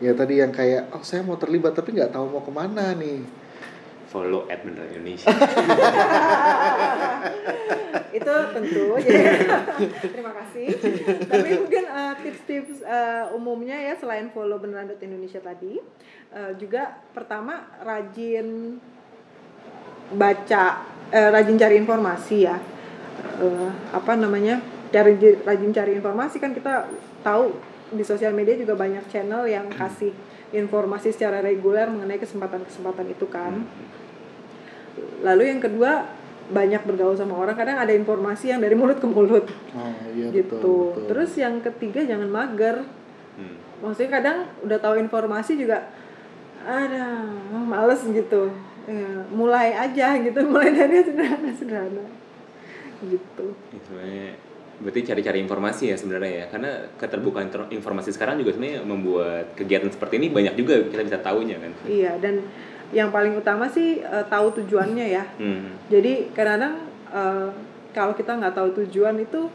ya 0.00 0.14
tadi 0.14 0.40
yang 0.40 0.54
kayak 0.54 0.94
oh 0.94 1.04
saya 1.04 1.26
mau 1.26 1.36
terlibat 1.36 1.74
tapi 1.76 1.92
nggak 1.92 2.14
tahu 2.14 2.38
mau 2.38 2.42
ke 2.46 2.52
mana 2.54 2.94
nih. 2.94 3.41
Follow 4.12 4.44
beneran 4.44 4.92
Indonesia. 4.92 5.32
itu 8.12 8.34
tentu 8.52 8.84
jadi 9.00 9.40
terima 10.12 10.32
kasih. 10.36 10.66
Tapi 11.24 11.48
mungkin 11.64 11.84
eh, 11.88 12.14
tips-tips 12.20 12.84
eh, 12.84 13.24
umumnya 13.32 13.80
ya 13.80 13.96
selain 13.96 14.28
follow 14.36 14.60
beneran 14.60 14.92
Indonesia 15.00 15.40
tadi 15.40 15.80
eh, 16.28 16.52
juga 16.60 17.00
pertama 17.16 17.64
rajin 17.80 18.76
baca 20.12 20.64
eh, 21.08 21.30
rajin 21.32 21.56
cari 21.56 21.80
informasi 21.80 22.36
ya. 22.44 22.60
Eh, 23.40 23.70
apa 23.96 24.12
namanya 24.12 24.60
cari 24.92 25.16
rajin 25.40 25.72
cari 25.72 25.96
informasi 25.96 26.36
kan 26.36 26.52
kita 26.52 26.84
tahu 27.24 27.56
di 27.92 28.04
sosial 28.04 28.36
media 28.36 28.56
juga 28.60 28.76
banyak 28.76 29.08
channel 29.08 29.48
yang 29.48 29.68
kasih 29.72 30.12
informasi 30.52 31.10
secara 31.12 31.40
reguler 31.40 31.88
mengenai 31.88 32.20
kesempatan-kesempatan 32.20 33.06
itu 33.08 33.26
kan. 33.26 33.64
Lalu 35.24 35.56
yang 35.56 35.60
kedua 35.64 36.06
banyak 36.52 36.84
bergaul 36.84 37.16
sama 37.16 37.40
orang 37.40 37.56
kadang 37.56 37.80
ada 37.80 37.92
informasi 37.96 38.52
yang 38.52 38.60
dari 38.60 38.76
mulut 38.76 39.00
ke 39.00 39.08
mulut. 39.08 39.48
Oh, 39.72 39.92
iya, 40.12 40.28
gitu. 40.28 40.60
betul, 40.60 40.84
betul. 40.92 41.06
terus 41.08 41.30
yang 41.40 41.58
ketiga 41.64 42.00
jangan 42.04 42.28
mager. 42.28 42.84
Hmm. 43.32 43.56
maksudnya 43.80 44.12
kadang 44.12 44.38
udah 44.60 44.76
tahu 44.76 45.00
informasi 45.00 45.56
juga 45.56 45.88
ada 46.68 47.24
males 47.48 48.04
gitu. 48.04 48.52
Ya, 48.82 49.24
mulai 49.32 49.72
aja 49.72 50.20
gitu 50.20 50.42
mulai 50.52 50.74
dari 50.74 51.00
sederhana 51.00 51.50
sederhana 51.56 52.04
gitu. 53.00 53.56
Ya, 53.72 53.80
sebenarnya 53.88 54.30
berarti 54.82 55.00
cari-cari 55.04 55.38
informasi 55.38 55.88
ya 55.88 55.96
sebenarnya 55.96 56.32
ya 56.36 56.46
karena 56.48 56.70
keterbukaan 56.94 57.48
ter- 57.48 57.70
informasi 57.70 58.10
sekarang 58.10 58.36
juga 58.36 58.52
sebenarnya 58.52 58.82
membuat 58.82 59.54
kegiatan 59.54 59.86
seperti 59.88 60.18
ini 60.18 60.28
banyak 60.28 60.54
juga 60.54 60.82
kita 60.84 61.02
bisa 61.02 61.18
tahunya 61.18 61.56
kan. 61.56 61.72
iya 61.86 62.12
dan 62.18 62.42
yang 62.90 63.08
paling 63.08 63.32
utama 63.32 63.64
sih 63.66 63.98
eh, 63.98 64.24
tahu 64.26 64.52
tujuannya 64.54 65.06
ya 65.08 65.24
Hmm. 65.38 65.78
jadi 65.86 66.28
kadang-kadang 66.30 66.74
eh, 67.08 67.48
kalau 67.90 68.12
kita 68.12 68.34
nggak 68.34 68.52
tahu 68.52 68.68
tujuan 68.82 69.16
itu 69.16 69.46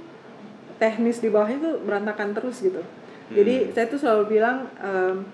teknis 0.78 1.20
di 1.20 1.28
bawahnya 1.28 1.58
tuh 1.60 1.76
berantakan 1.82 2.32
terus 2.32 2.62
gitu 2.62 2.80
jadi 3.28 3.76
saya 3.76 3.92
tuh 3.92 4.00
selalu 4.00 4.24
bilang 4.32 4.72
em, 4.80 5.28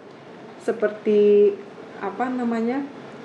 seperti 0.57 1.53
apa 1.99 2.25
namanya 2.25 2.81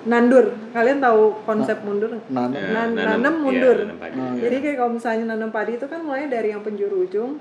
nandur 0.08 0.44
kalian 0.70 0.98
tahu 0.98 1.36
konsep 1.44 1.78
mundur 1.80 2.08
nggak? 2.10 2.26
Nan- 2.28 2.50
Ya, 2.50 2.64
Nan- 2.66 2.92
nanam- 2.92 3.08
nanam 3.14 3.34
iya, 3.34 3.42
mundur. 3.42 3.76
nanam 3.78 3.98
padi. 3.98 4.16
Oh, 4.16 4.24
iya. 4.26 4.40
jadi 4.42 4.56
kayak 4.58 4.76
kalau 4.78 4.92
misalnya 4.94 5.24
nanam 5.28 5.50
padi 5.50 5.72
itu 5.74 5.86
kan 5.86 6.00
mulai 6.00 6.26
dari 6.26 6.48
yang 6.48 6.62
penjuru 6.62 7.04
ujung 7.04 7.36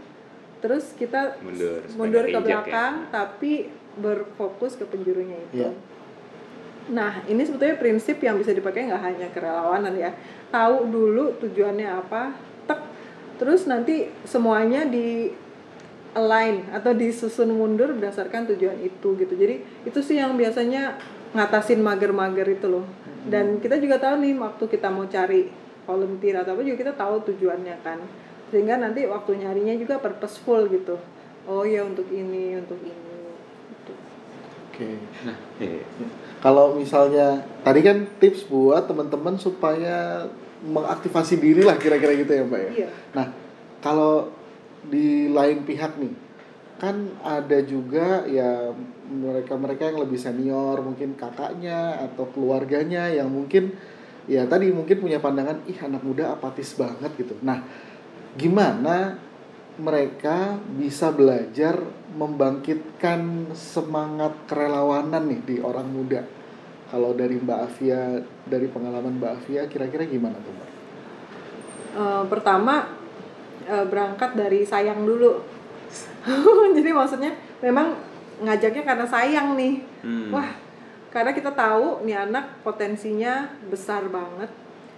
terus 0.57 0.91
kita 0.91 1.37
Mundur, 1.39 1.79
mundur 1.95 2.23
ke 2.25 2.33
ya. 2.33 2.41
belakang 2.41 2.93
tapi 3.07 3.51
berfokus 3.95 4.73
ke 4.73 4.83
penjurunya 4.83 5.37
itu 5.39 5.53
Iya. 5.57 5.71
Nah, 6.87 7.19
ini 7.25 7.43
sebetulnya 7.43 7.75
prinsip 7.75 8.15
yang 8.17 8.35
bisa 8.35 8.51
dipakai 8.51 8.87
nggak 8.87 9.03
hanya 9.03 9.27
kerelawanan 9.29 9.91
ya. 9.93 10.15
Tahu 10.47 10.87
dulu 10.87 11.35
tujuannya 11.37 11.83
apa, 11.83 12.31
tek, 12.63 12.79
terus 13.35 13.67
nanti 13.67 14.07
semuanya 14.23 14.87
di 14.87 15.27
align 16.13 16.71
atau 16.71 16.91
disusun 16.91 17.51
mundur 17.51 17.91
berdasarkan 17.91 18.47
tujuan 18.47 18.79
itu 18.79 19.07
gitu. 19.13 19.33
Jadi 19.35 19.55
itu 19.83 19.99
sih 19.99 20.15
yang 20.15 20.33
biasanya 20.33 20.95
ngatasin 21.35 21.81
mager-mager 21.83 22.47
itu 22.47 22.67
loh. 22.67 22.85
Dan 23.27 23.59
kita 23.59 23.75
juga 23.79 23.99
tahu 23.99 24.23
nih 24.23 24.33
waktu 24.39 24.63
kita 24.71 24.87
mau 24.87 25.03
cari 25.07 25.51
volunteer 25.83 26.43
atau 26.43 26.55
apa 26.55 26.61
juga 26.63 26.77
kita 26.79 26.93
tahu 26.95 27.15
tujuannya 27.31 27.75
kan. 27.83 27.99
Sehingga 28.51 28.79
nanti 28.79 29.03
waktu 29.03 29.43
nyarinya 29.43 29.75
juga 29.75 29.99
purposeful 29.99 30.71
gitu. 30.71 30.95
Oh 31.47 31.63
ya 31.67 31.83
untuk 31.83 32.07
ini, 32.11 32.55
untuk 32.55 32.79
ini. 32.79 33.15
Gitu. 33.71 33.93
Oke. 34.71 34.89
Nah, 35.27 35.37
iya. 35.59 35.83
Kalau 36.39 36.77
misalnya 36.77 37.43
tadi 37.65 37.81
kan 37.81 38.07
tips 38.21 38.47
buat 38.47 38.87
teman-teman 38.87 39.35
supaya 39.35 40.27
mengaktifasi 40.63 41.37
diri 41.37 41.61
lah 41.65 41.77
kira-kira 41.77 42.13
gitu 42.15 42.31
ya 42.33 42.43
Mbak 42.45 42.61
ya. 42.61 42.71
Iya. 42.71 42.89
Nah, 43.15 43.27
kalau 43.83 44.31
di 44.87 45.27
lain 45.31 45.65
pihak 45.67 45.97
nih, 45.99 46.13
kan 46.77 47.09
ada 47.25 47.57
juga 47.65 48.25
ya 48.29 48.71
mereka-mereka 49.09 49.89
yang 49.89 49.99
lebih 50.05 50.19
senior, 50.21 50.77
mungkin 50.85 51.17
kakaknya 51.17 51.97
atau 52.05 52.29
keluarganya 52.29 53.09
yang 53.09 53.33
mungkin 53.33 53.73
ya 54.29 54.45
tadi 54.45 54.69
mungkin 54.69 54.99
punya 54.99 55.17
pandangan 55.17 55.63
ih 55.65 55.79
anak 55.81 56.03
muda 56.05 56.37
apatis 56.37 56.77
banget 56.77 57.09
gitu. 57.17 57.33
Nah, 57.41 57.65
gimana 58.37 59.17
mereka 59.77 60.57
bisa 60.77 61.13
belajar 61.13 61.81
membangkitkan 62.13 63.53
semangat 63.53 64.33
kerelawanan 64.49 65.29
nih 65.29 65.41
di 65.45 65.55
orang 65.61 65.87
muda? 65.89 66.21
Kalau 66.87 67.11
dari 67.13 67.35
Mbak 67.35 67.59
Afia, 67.67 68.21
dari 68.47 68.67
pengalaman 68.71 69.19
Mbak 69.19 69.31
Afia, 69.43 69.61
kira-kira 69.67 70.07
gimana 70.07 70.39
tuh 70.39 70.53
Mbak? 70.55 70.69
Eh, 71.97 72.23
pertama 72.29 72.89
eh, 73.65 73.85
berangkat 73.85 74.37
dari 74.37 74.61
sayang 74.63 75.01
dulu 75.03 75.56
jadi 76.77 76.89
maksudnya 76.91 77.31
memang 77.59 77.95
ngajaknya 78.43 78.83
karena 78.85 79.05
sayang 79.07 79.57
nih. 79.57 79.81
Hmm. 80.05 80.29
wah 80.29 80.49
karena 81.07 81.33
kita 81.33 81.49
tahu 81.55 82.05
nih 82.05 82.27
anak 82.29 82.61
potensinya 82.61 83.49
besar 83.71 84.05
banget. 84.07 84.51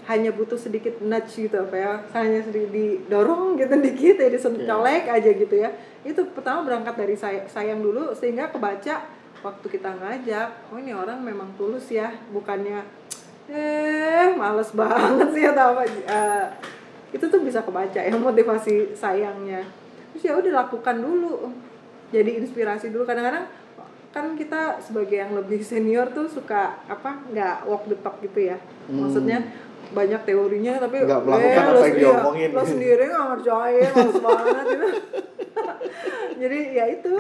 Hanya 0.09 0.33
butuh 0.33 0.57
sedikit 0.57 0.97
nudge 1.05 1.37
gitu 1.37 1.53
apa 1.53 1.75
ya 1.77 1.93
hanya 2.17 2.41
sedikit 2.41 2.73
didorong 2.73 3.53
gitu 3.61 3.77
dikit 3.87 4.17
ya 4.17 4.27
disencolek 4.27 5.05
aja 5.05 5.29
gitu 5.29 5.55
ya. 5.55 5.69
Itu 6.01 6.25
pertama 6.33 6.65
berangkat 6.65 6.97
dari 6.97 7.13
say- 7.13 7.45
sayang 7.45 7.79
dulu 7.79 8.11
sehingga 8.17 8.49
kebaca 8.49 9.05
waktu 9.39 9.65
kita 9.71 9.87
ngajak 9.95 10.49
oh 10.67 10.75
ini 10.75 10.91
orang 10.91 11.23
memang 11.23 11.47
tulus 11.55 11.87
ya 11.87 12.11
bukannya 12.35 12.83
eh 13.47 14.35
males 14.35 14.69
banget 14.75 15.27
sih 15.31 15.47
atau 15.47 15.73
apa 15.73 15.87
Eh, 15.87 16.45
itu 17.15 17.25
tuh 17.25 17.41
bisa 17.41 17.63
kebaca 17.63 17.97
ya 17.97 18.13
motivasi 18.29 18.93
sayangnya 18.93 19.63
terus 20.11 20.23
ya 20.23 20.33
udah 20.33 20.51
lakukan 20.59 20.95
dulu. 20.97 21.53
Jadi 22.09 22.37
inspirasi 22.37 22.89
dulu. 22.89 23.03
Kadang-kadang 23.03 23.45
kan 24.09 24.33
kita 24.33 24.79
sebagai 24.79 25.15
yang 25.15 25.31
lebih 25.31 25.61
senior 25.61 26.09
tuh 26.09 26.25
suka 26.25 26.81
apa 26.85 27.21
nggak 27.29 27.63
walk 27.63 27.85
the 27.85 27.97
talk 27.97 28.17
gitu 28.19 28.47
ya. 28.47 28.57
Maksudnya 28.87 29.45
banyak 29.89 30.21
teorinya 30.23 30.77
tapi 30.77 31.01
Nggak 31.01 31.21
melakukan 31.23 31.63
lo 31.63 31.69
apa 31.71 31.77
yang 31.79 31.81
sendiri- 31.83 32.01
diomongin. 32.03 32.49
lo 32.51 32.63
sendiri 32.63 33.03
nggak 33.05 33.25
ngerjain 33.27 33.89
males 33.95 34.17
banget 34.19 34.65
gitu. 34.67 34.87
Jadi 36.39 36.59
ya 36.71 36.85
itu 36.87 37.13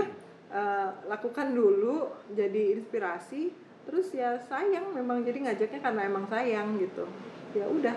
eh, 0.49 0.87
lakukan 1.05 1.47
dulu 1.51 1.95
jadi 2.31 2.63
inspirasi. 2.75 3.51
Terus 3.85 4.09
ya 4.11 4.37
sayang 4.39 4.93
memang. 4.93 5.21
Jadi 5.21 5.45
ngajaknya 5.45 5.79
karena 5.79 6.01
emang 6.03 6.25
sayang 6.25 6.77
gitu. 6.77 7.05
Ya 7.51 7.65
udah 7.65 7.95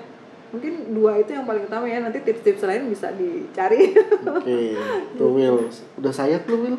mungkin 0.52 0.92
dua 0.92 1.16
itu 1.16 1.32
yang 1.32 1.48
paling 1.48 1.64
utama 1.64 1.88
ya 1.88 2.04
nanti 2.04 2.20
tips-tips 2.20 2.68
lain 2.68 2.92
bisa 2.92 3.08
dicari 3.16 3.96
Oke, 4.28 4.76
tuh 5.16 5.32
Will. 5.32 5.64
Udah 5.96 6.12
sayang 6.12 6.44
belum 6.44 6.60
Will? 6.68 6.78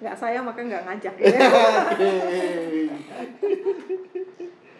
nggak 0.00 0.16
sayang 0.16 0.42
maka 0.42 0.60
nggak 0.64 0.82
ngajak 0.90 1.14
ya. 1.22 1.38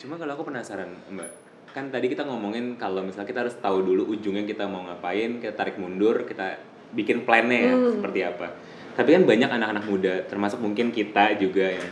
Cuma 0.00 0.18
kalau 0.18 0.32
aku 0.34 0.50
penasaran, 0.50 0.90
Mbak. 1.12 1.30
Kan 1.70 1.94
tadi 1.94 2.10
kita 2.10 2.26
ngomongin 2.26 2.74
kalau 2.74 3.06
misalnya 3.06 3.30
kita 3.30 3.40
harus 3.46 3.54
tahu 3.62 3.86
dulu 3.86 4.10
ujungnya 4.10 4.42
kita 4.42 4.66
mau 4.66 4.82
ngapain, 4.90 5.38
kita 5.38 5.54
tarik 5.54 5.78
mundur, 5.78 6.26
kita 6.26 6.58
bikin 6.90 7.22
plannya 7.22 7.70
ya, 7.70 7.74
seperti 7.94 8.20
apa. 8.26 8.50
Tapi 8.98 9.14
kan 9.14 9.22
banyak 9.22 9.46
anak-anak 9.46 9.84
muda, 9.86 10.14
termasuk 10.26 10.58
mungkin 10.58 10.90
kita 10.90 11.38
juga 11.38 11.78
yang 11.78 11.88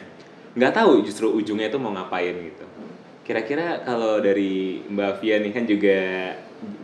nggak 0.58 0.74
tahu 0.74 1.06
justru 1.06 1.30
ujungnya 1.30 1.70
itu 1.70 1.78
mau 1.78 1.94
ngapain 1.94 2.34
gitu. 2.34 2.66
Kira-kira 3.28 3.84
kalau 3.84 4.18
dari 4.18 4.80
Mbak 4.88 5.20
Fia 5.20 5.36
nih 5.36 5.52
kan 5.52 5.68
juga 5.68 5.98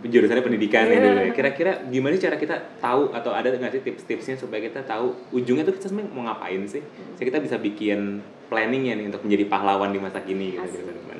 jurusannya 0.04 0.44
pendidikan 0.44 0.86
ya 0.86 0.92
Iya. 0.92 1.00
dulu 1.00 1.20
ya. 1.24 1.32
Kira-kira 1.32 1.72
gimana 1.88 2.14
cara 2.14 2.36
kita 2.36 2.56
tahu 2.78 3.10
atau 3.10 3.32
ada 3.32 3.48
nggak 3.48 3.72
sih 3.72 3.82
tips-tipsnya 3.82 4.36
supaya 4.36 4.60
kita 4.60 4.84
tahu 4.84 5.16
ujungnya 5.32 5.64
tuh 5.64 5.74
kita 5.74 5.88
sebenarnya 5.88 6.12
mau 6.12 6.28
ngapain 6.28 6.62
sih? 6.68 6.84
Supaya 7.16 7.26
kita 7.32 7.40
bisa 7.40 7.56
bikin 7.56 8.20
planningnya 8.46 8.94
nih 8.94 9.08
untuk 9.08 9.24
menjadi 9.24 9.44
pahlawan 9.48 9.88
di 9.88 9.98
masa 9.98 10.20
kini 10.20 10.52
gitu 10.52 10.78
masa 10.78 10.92
depan. 10.92 11.18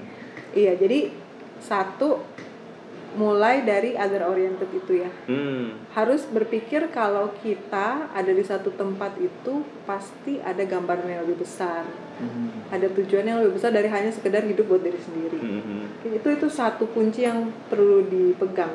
iya 0.52 0.76
jadi 0.76 1.08
satu 1.58 2.20
mulai 3.14 3.62
dari 3.62 3.94
other 3.94 4.22
oriented 4.22 4.68
itu 4.68 5.00
ya 5.00 5.10
Hmm. 5.24 5.86
harus 5.90 6.26
berpikir 6.26 6.90
kalau 6.90 7.30
kita 7.38 8.10
ada 8.10 8.30
di 8.30 8.42
satu 8.42 8.70
tempat 8.70 9.14
itu 9.16 9.54
pasti 9.82 10.38
ada 10.38 10.60
gambaran 10.60 11.06
yang 11.06 11.22
lebih 11.22 11.42
besar 11.42 11.86
Hmm. 12.14 12.66
ada 12.68 12.86
tujuan 12.88 13.24
yang 13.24 13.38
lebih 13.38 13.56
besar 13.56 13.70
dari 13.70 13.86
hanya 13.86 14.10
sekedar 14.10 14.42
hidup 14.42 14.66
buat 14.66 14.80
diri 14.80 14.98
sendiri 14.98 15.38
Hmm. 15.38 15.86
itu 16.04 16.28
itu 16.28 16.46
satu 16.46 16.86
kunci 16.86 17.22
yang 17.22 17.50
perlu 17.66 18.04
dipegang 18.04 18.70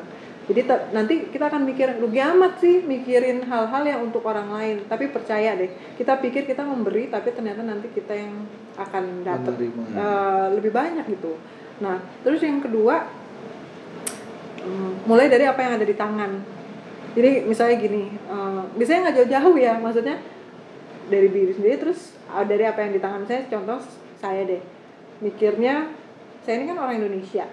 jadi 0.45 0.65
nanti 0.89 1.29
kita 1.29 1.45
akan 1.45 1.61
mikir 1.61 2.01
rugi 2.01 2.17
amat 2.17 2.57
sih 2.57 2.81
mikirin 2.81 3.45
hal-hal 3.45 3.83
yang 3.85 4.01
untuk 4.01 4.25
orang 4.25 4.49
lain 4.49 4.81
tapi 4.83 5.05
percaya 5.07 5.53
deh 5.53 5.69
kita 5.93 6.17
pikir 6.17 6.43
kita 6.43 6.65
memberi 6.65 7.05
tapi 7.05 7.29
ternyata 7.29 7.61
nanti 7.61 7.85
kita 7.87 8.11
yang 8.11 8.33
akan 8.73 9.21
dapat 9.21 9.53
Menerima. 9.53 9.83
eh, 9.93 10.47
lebih 10.51 10.71
banyak 10.73 11.05
gitu 11.05 11.37
nah 11.79 11.95
terus 12.19 12.41
yang 12.41 12.59
kedua 12.59 13.05
mulai 15.05 15.27
dari 15.31 15.45
apa 15.47 15.59
yang 15.61 15.73
ada 15.79 15.85
di 15.85 15.95
tangan. 15.95 16.31
Jadi 17.17 17.43
misalnya 17.49 17.75
gini 17.81 18.03
eh, 18.13 18.61
misalnya 18.77 19.09
nggak 19.09 19.15
jauh-jauh 19.23 19.55
ya 19.57 19.73
maksudnya 19.81 20.17
dari 21.09 21.27
diri 21.33 21.51
sendiri 21.57 21.75
terus 21.81 22.13
ah, 22.29 22.45
dari 22.45 22.63
apa 22.69 22.85
yang 22.85 22.93
di 22.93 23.01
tangan 23.01 23.23
saya 23.25 23.41
contoh 23.49 23.79
saya 24.21 24.45
deh. 24.45 24.61
Mikirnya 25.19 25.89
saya 26.45 26.61
ini 26.61 26.65
kan 26.69 26.77
orang 26.79 27.01
Indonesia. 27.01 27.45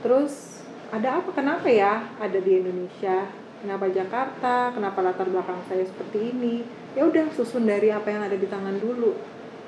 Terus 0.00 0.62
ada 0.94 1.18
apa? 1.18 1.34
Kenapa 1.34 1.66
ya 1.66 2.14
ada 2.22 2.38
di 2.38 2.52
Indonesia? 2.62 3.26
Kenapa 3.60 3.90
Jakarta? 3.90 4.70
Kenapa 4.70 5.02
latar 5.02 5.26
belakang 5.26 5.58
saya 5.66 5.82
seperti 5.82 6.30
ini? 6.30 6.62
Ya 6.94 7.04
udah 7.04 7.26
susun 7.34 7.66
dari 7.66 7.90
apa 7.90 8.08
yang 8.14 8.22
ada 8.22 8.38
di 8.38 8.46
tangan 8.46 8.78
dulu. 8.78 9.16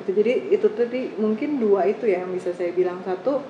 Itu 0.05 0.15
jadi 0.15 0.55
itu 0.55 0.67
tadi 0.73 1.19
mungkin 1.19 1.59
dua 1.59 1.91
itu 1.91 2.07
ya 2.07 2.23
yang 2.23 2.31
bisa 2.31 2.55
saya 2.55 2.71
bilang. 2.71 3.03
Satu 3.03 3.43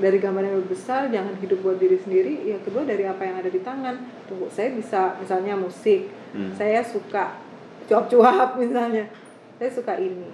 dari 0.00 0.16
gambar 0.16 0.42
yang 0.48 0.56
lebih 0.60 0.72
besar 0.72 1.12
jangan 1.12 1.36
hidup 1.36 1.60
buat 1.60 1.76
diri 1.76 2.00
sendiri. 2.00 2.48
Ya 2.48 2.56
kedua 2.64 2.88
dari 2.88 3.04
apa 3.04 3.22
yang 3.28 3.36
ada 3.36 3.50
di 3.52 3.60
tangan. 3.60 4.00
Tuh 4.24 4.48
saya 4.48 4.72
bisa 4.72 5.20
misalnya 5.20 5.58
musik. 5.58 6.08
Hmm. 6.32 6.48
saya 6.56 6.80
suka 6.80 7.36
cuap-cuap 7.84 8.56
misalnya. 8.62 9.12
Saya 9.60 9.68
suka 9.68 10.00
ini. 10.00 10.32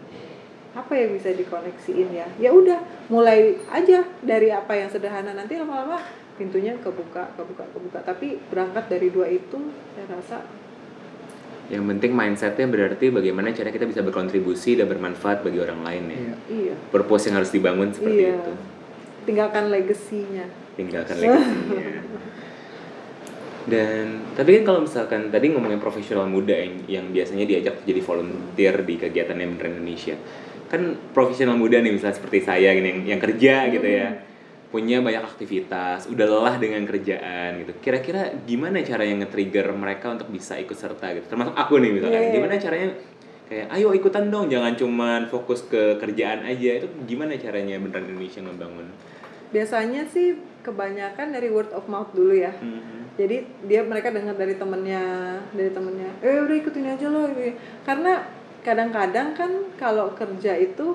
Apa 0.78 0.94
yang 0.94 1.18
bisa 1.18 1.34
dikoneksiin 1.34 2.08
ya? 2.14 2.28
Ya 2.38 2.54
udah 2.54 2.78
mulai 3.10 3.58
aja 3.74 4.06
dari 4.22 4.54
apa 4.54 4.78
yang 4.78 4.86
sederhana. 4.86 5.34
Nanti 5.34 5.58
lama-lama 5.58 5.98
pintunya 6.38 6.78
kebuka 6.78 7.34
kebuka 7.34 7.66
kebuka. 7.74 7.98
Tapi 8.06 8.38
berangkat 8.46 8.86
dari 8.86 9.10
dua 9.10 9.26
itu 9.26 9.58
saya 9.98 10.06
rasa 10.14 10.38
Yang 11.68 11.84
penting 11.84 12.12
mindsetnya 12.16 12.64
berarti 12.64 13.12
bagaimana 13.12 13.52
cara 13.52 13.68
kita 13.68 13.84
bisa 13.84 14.00
berkontribusi 14.00 14.80
dan 14.80 14.88
bermanfaat 14.88 15.44
bagi 15.44 15.60
orang 15.60 15.84
lain 15.84 16.02
ya. 16.08 16.16
Iya. 16.16 16.34
iya. 16.48 16.74
Purpose 16.88 17.28
yang 17.28 17.36
harus 17.36 17.52
dibangun 17.52 17.92
seperti 17.92 18.24
iya. 18.24 18.40
itu. 18.40 18.77
Tinggalkan 19.28 19.68
legasinya 19.68 20.48
Tinggalkan 20.78 21.14
legasinya. 21.20 21.86
Dan 23.68 24.24
tapi 24.32 24.60
kan 24.60 24.62
kalau 24.64 24.80
misalkan 24.88 25.28
tadi 25.28 25.52
ngomongin 25.52 25.76
profesional 25.76 26.24
muda 26.24 26.56
yang, 26.56 26.72
yang 26.88 27.06
biasanya 27.12 27.44
diajak 27.44 27.84
jadi 27.84 28.00
volunteer 28.00 28.80
di 28.80 28.96
kegiatan 28.96 29.36
yang 29.36 29.60
Indonesia, 29.60 30.16
kan 30.72 30.96
profesional 31.12 31.60
muda 31.60 31.76
nih 31.84 31.92
misalnya 31.92 32.16
seperti 32.16 32.48
saya 32.48 32.72
gini 32.72 32.88
yang, 32.88 33.00
yang 33.16 33.20
kerja 33.20 33.68
gitu 33.68 33.84
ya, 33.84 34.24
punya 34.72 35.04
banyak 35.04 35.20
aktivitas, 35.20 36.08
udah 36.08 36.26
lelah 36.28 36.56
dengan 36.56 36.80
kerjaan 36.88 37.60
gitu. 37.60 37.72
Kira-kira 37.84 38.32
gimana 38.48 38.80
cara 38.80 39.04
yang 39.04 39.20
nge-trigger 39.20 39.68
mereka 39.76 40.16
untuk 40.16 40.32
bisa 40.32 40.56
ikut 40.56 40.76
serta 40.76 41.12
gitu? 41.12 41.28
Termasuk 41.28 41.52
aku 41.52 41.76
nih 41.76 41.90
misalkan, 41.92 42.16
Iya, 42.16 42.24
iya. 42.24 42.34
gimana 42.40 42.54
caranya 42.56 42.88
kayak 43.52 43.66
ayo 43.76 43.88
ikutan 43.92 44.32
dong, 44.32 44.48
jangan 44.48 44.72
cuman 44.80 45.20
fokus 45.28 45.68
ke 45.68 46.00
kerjaan 46.00 46.40
aja. 46.44 46.84
Itu 46.84 46.88
gimana 47.04 47.36
caranya 47.36 47.76
beneran 47.76 48.16
Indonesia 48.16 48.40
ngebangun? 48.44 48.88
Biasanya 49.48 50.04
sih 50.04 50.34
kebanyakan 50.60 51.30
dari 51.30 51.48
word 51.48 51.70
of 51.70 51.86
mouth 51.86 52.10
dulu 52.10 52.32
ya 52.32 52.52
Mhm. 52.52 53.16
jadi 53.16 53.36
dia 53.64 53.80
mereka 53.82 54.08
dengar 54.08 54.34
dari 54.34 54.54
temennya 54.54 55.02
dari 55.50 55.70
temennya 55.70 56.10
eh 56.20 56.38
udah 56.38 56.56
ikutin 56.56 56.86
aja 56.88 57.06
loh 57.06 57.26
gitu. 57.30 57.56
karena 57.82 58.28
kadang-kadang 58.60 59.32
kan 59.32 59.50
kalau 59.74 60.12
kerja 60.12 60.52
itu 60.54 60.92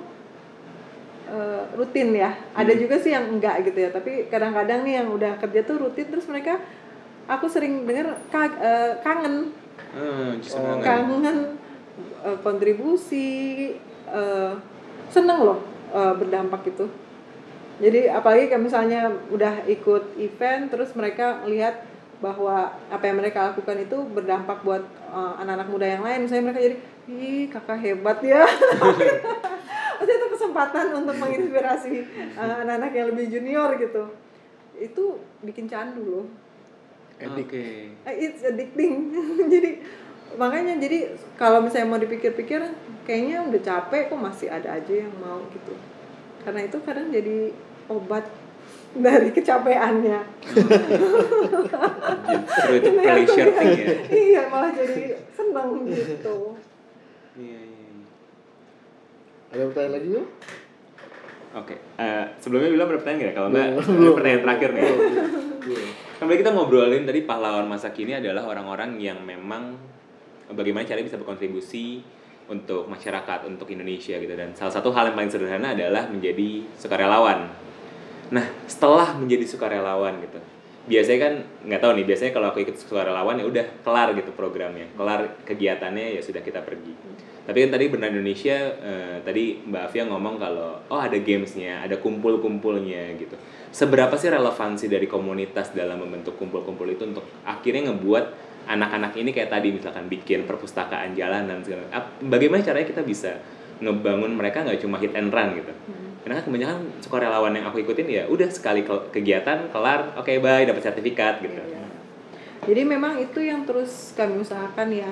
eh, 1.25 1.63
rutin 1.73 2.13
ya 2.13 2.29
ada 2.51 2.69
Hmm. 2.69 2.79
juga 2.79 2.95
sih 2.97 3.09
yang 3.09 3.25
enggak 3.31 3.63
gitu 3.63 3.79
ya 3.79 3.89
tapi 3.89 4.27
kadang-kadang 4.27 4.83
nih 4.83 4.93
yang 4.95 5.09
udah 5.09 5.37
kerja 5.37 5.63
tuh 5.63 5.79
rutin 5.79 6.05
terus 6.05 6.27
mereka 6.27 6.59
aku 7.25 7.47
sering 7.47 7.83
dengar 7.83 8.19
ka- 8.27 8.59
eh, 8.59 8.93
kangen 8.99 9.49
justru 10.37 10.59
Oh. 10.61 10.77
kangen. 10.77 11.23
kangen 11.23 11.37
eh, 12.21 12.37
kontribusi 12.39 13.29
eh, 14.05 14.53
seneng 15.09 15.39
loh 15.41 15.59
eh, 15.89 16.13
berdampak 16.13 16.67
itu 16.67 16.85
jadi 17.81 18.13
apalagi 18.13 18.53
kalau 18.53 18.69
misalnya 18.69 19.09
udah 19.33 19.65
ikut 19.65 20.13
event 20.21 20.69
terus 20.69 20.93
mereka 20.93 21.41
lihat 21.49 21.81
bahwa 22.21 22.71
apa 22.87 23.03
yang 23.03 23.19
mereka 23.19 23.51
lakukan 23.51 23.83
itu 23.83 23.97
berdampak 24.07 24.63
buat 24.63 24.83
eh, 25.11 25.33
anak-anak 25.43 25.67
muda 25.67 25.87
yang 25.89 26.03
lain. 26.05 26.23
Misalnya 26.23 26.43
mereka 26.47 26.61
jadi 26.63 26.77
ih 27.09 27.43
kakak 27.51 27.79
hebat 27.83 28.17
ya. 28.23 28.47
Maksudnya 29.99 30.15
itu 30.19 30.27
kesempatan 30.31 30.87
untuk 31.03 31.15
menginspirasi 31.19 31.93
eh, 32.37 32.53
anak-anak 32.63 32.91
yang 32.95 33.07
lebih 33.11 33.25
junior 33.27 33.75
gitu. 33.75 34.03
Itu 34.79 35.19
bikin 35.43 35.67
candu 35.67 36.03
loh. 36.07 36.25
Oke. 37.19 37.91
Eh, 37.91 38.15
it's 38.15 38.45
addicting. 38.45 39.11
Jadi 39.53 39.71
makanya 40.33 40.81
jadi 40.81 41.13
kalau 41.37 41.61
misalnya 41.61 41.93
mau 41.93 42.01
dipikir-pikir 42.01 42.57
kayaknya 43.05 43.45
udah 43.45 43.61
capek 43.61 44.09
kok 44.09 44.17
masih 44.17 44.49
ada 44.49 44.81
aja 44.81 45.05
yang 45.05 45.13
mau 45.21 45.45
gitu 45.53 45.77
karena 46.43 46.61
itu 46.63 46.77
kadang 46.79 47.07
jadi 47.07 47.49
obat 47.87 48.25
dari 48.93 49.29
kecapeannya 49.29 50.19
Justru 52.53 52.73
itu 52.75 52.89
pleasure 52.93 53.51
thing 53.51 53.71
ya. 53.73 53.95
iya 54.09 54.41
malah 54.47 54.71
jadi 54.71 55.17
seneng 55.29 55.69
gitu 55.85 56.37
Iya, 57.33 57.57
iya, 57.57 57.79
iya. 57.89 58.05
Ada 59.49 59.63
pertanyaan 59.73 59.93
lagi 59.97 60.09
yuk? 60.13 60.27
Oke, 61.53 61.75
eh, 61.97 62.25
sebelumnya 62.37 62.69
bilang 62.69 62.87
ada 62.87 62.97
pertanyaan 62.97 63.21
nggak? 63.23 63.33
Kalau 63.33 63.47
nggak, 63.49 63.67
Belum, 63.73 63.81
ini 63.83 63.97
belum. 63.97 64.13
pertanyaan 64.13 64.41
terakhir 64.45 64.69
nih. 64.69 64.83
Belum. 65.65 65.87
Kan 66.13 66.25
kita 66.29 66.51
ngobrolin 66.53 67.03
tadi 67.03 67.19
pahlawan 67.25 67.65
masa 67.65 67.89
kini 67.89 68.13
adalah 68.13 68.45
orang-orang 68.45 69.01
yang 69.01 69.17
memang 69.19 69.73
bagaimana 70.49 70.85
caranya 70.85 71.09
bisa 71.09 71.17
berkontribusi 71.17 72.05
untuk 72.49 72.89
masyarakat, 72.89 73.47
untuk 73.47 73.67
Indonesia 73.71 74.15
gitu. 74.17 74.33
Dan 74.33 74.55
salah 74.57 74.73
satu 74.73 74.91
hal 74.91 75.11
yang 75.11 75.15
paling 75.15 75.31
sederhana 75.31 75.71
adalah 75.75 76.07
menjadi 76.07 76.63
sukarelawan. 76.75 77.47
Nah, 78.33 78.45
setelah 78.65 79.13
menjadi 79.15 79.45
sukarelawan 79.45 80.17
gitu, 80.23 80.39
biasanya 80.83 81.19
kan 81.19 81.33
nggak 81.69 81.79
tahu 81.79 81.91
nih, 81.95 82.05
biasanya 82.07 82.31
kalau 82.35 82.47
aku 82.51 82.59
ikut 82.65 82.75
sukarelawan 82.75 83.39
ya 83.39 83.45
udah 83.47 83.65
kelar 83.85 84.11
gitu 84.17 84.31
programnya, 84.35 84.89
kelar 84.97 85.39
kegiatannya 85.47 86.17
ya 86.17 86.21
sudah 86.23 86.43
kita 86.43 86.59
pergi. 86.65 86.91
Tapi 87.43 87.57
kan 87.67 87.69
tadi 87.75 87.91
benar 87.91 88.07
Indonesia, 88.15 88.55
eh, 88.79 89.17
tadi 89.19 89.59
Mbak 89.67 89.83
Afia 89.91 90.07
ngomong 90.07 90.39
kalau 90.39 90.79
oh 90.87 90.99
ada 90.99 91.19
gamesnya, 91.19 91.83
ada 91.83 91.99
kumpul-kumpulnya 91.99 93.19
gitu. 93.19 93.35
Seberapa 93.67 94.15
sih 94.15 94.31
relevansi 94.31 94.87
dari 94.87 95.11
komunitas 95.11 95.75
dalam 95.75 95.99
membentuk 95.99 96.39
kumpul-kumpul 96.39 96.87
itu 96.87 97.03
untuk 97.03 97.27
akhirnya 97.43 97.91
ngebuat 97.91 98.52
anak-anak 98.63 99.11
ini 99.19 99.35
kayak 99.35 99.51
tadi 99.51 99.75
misalkan 99.75 100.07
bikin 100.07 100.47
perpustakaan 100.47 101.13
jalanan 101.13 101.59
segala. 101.63 101.83
Bagaimana 102.23 102.63
caranya 102.63 102.87
kita 102.87 103.03
bisa 103.03 103.39
ngebangun 103.83 104.37
mereka 104.39 104.63
nggak 104.63 104.79
cuma 104.79 104.95
hit 105.01 105.11
and 105.15 105.33
run 105.33 105.59
gitu. 105.59 105.73
Karena 106.23 106.39
kan 106.39 106.43
kebanyakan 106.47 106.77
sukarelawan 107.03 107.51
yang 107.51 107.67
aku 107.67 107.83
ikutin 107.83 108.07
ya 108.07 108.23
udah 108.31 108.47
sekali 108.47 108.87
ke- 108.87 109.11
kegiatan 109.11 109.67
kelar, 109.75 110.15
oke 110.15 110.31
bye 110.39 110.63
dapat 110.63 110.79
sertifikat 110.79 111.43
gitu. 111.43 111.59
Iya. 111.59 111.83
Jadi 112.63 112.81
memang 112.87 113.19
itu 113.19 113.43
yang 113.43 113.67
terus 113.67 114.15
kami 114.15 114.39
usahakan 114.39 114.87
ya. 114.87 115.11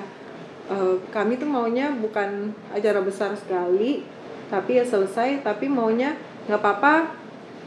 Eh, 0.72 0.96
kami 1.12 1.36
tuh 1.36 1.44
maunya 1.44 1.92
bukan 1.92 2.56
acara 2.72 3.04
besar 3.04 3.36
sekali, 3.36 4.08
tapi 4.48 4.80
ya 4.80 4.84
selesai. 4.88 5.44
Tapi 5.44 5.68
maunya 5.68 6.16
nggak 6.48 6.60
apa-apa 6.64 7.12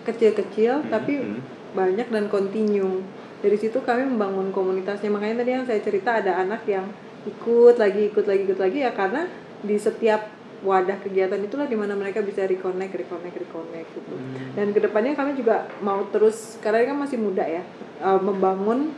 kecil-kecil, 0.10 0.82
Hmm, 0.82 0.90
tapi 0.90 1.22
hmm. 1.22 1.40
banyak 1.78 2.08
dan 2.10 2.26
continue. 2.34 3.06
Dari 3.44 3.58
situ 3.60 3.84
kami 3.84 4.08
membangun 4.08 4.50
komunitasnya. 4.54 5.12
Makanya 5.12 5.44
tadi 5.44 5.52
yang 5.52 5.66
saya 5.68 5.80
cerita 5.84 6.20
ada 6.20 6.40
anak 6.40 6.64
yang 6.68 6.88
ikut 7.26 7.76
lagi, 7.82 8.14
ikut 8.14 8.26
lagi, 8.26 8.42
ikut 8.46 8.60
lagi 8.62 8.78
ya 8.86 8.92
karena 8.94 9.26
di 9.66 9.76
setiap 9.82 10.30
wadah 10.66 10.98
kegiatan 11.02 11.38
itulah 11.46 11.70
di 11.70 11.78
mana 11.78 11.94
mereka 11.94 12.26
bisa 12.26 12.46
reconnect, 12.46 12.96
reconnect, 12.96 13.36
reconnect 13.38 13.90
gitu. 13.94 14.16
Dan 14.58 14.72
ke 14.72 14.80
depannya 14.82 15.14
kami 15.14 15.38
juga 15.38 15.70
mau 15.82 16.06
terus 16.10 16.58
karena 16.62 16.90
kan 16.90 16.98
masih 17.06 17.22
muda 17.22 17.46
ya 17.46 17.62
eh, 18.02 18.20
membangun 18.22 18.94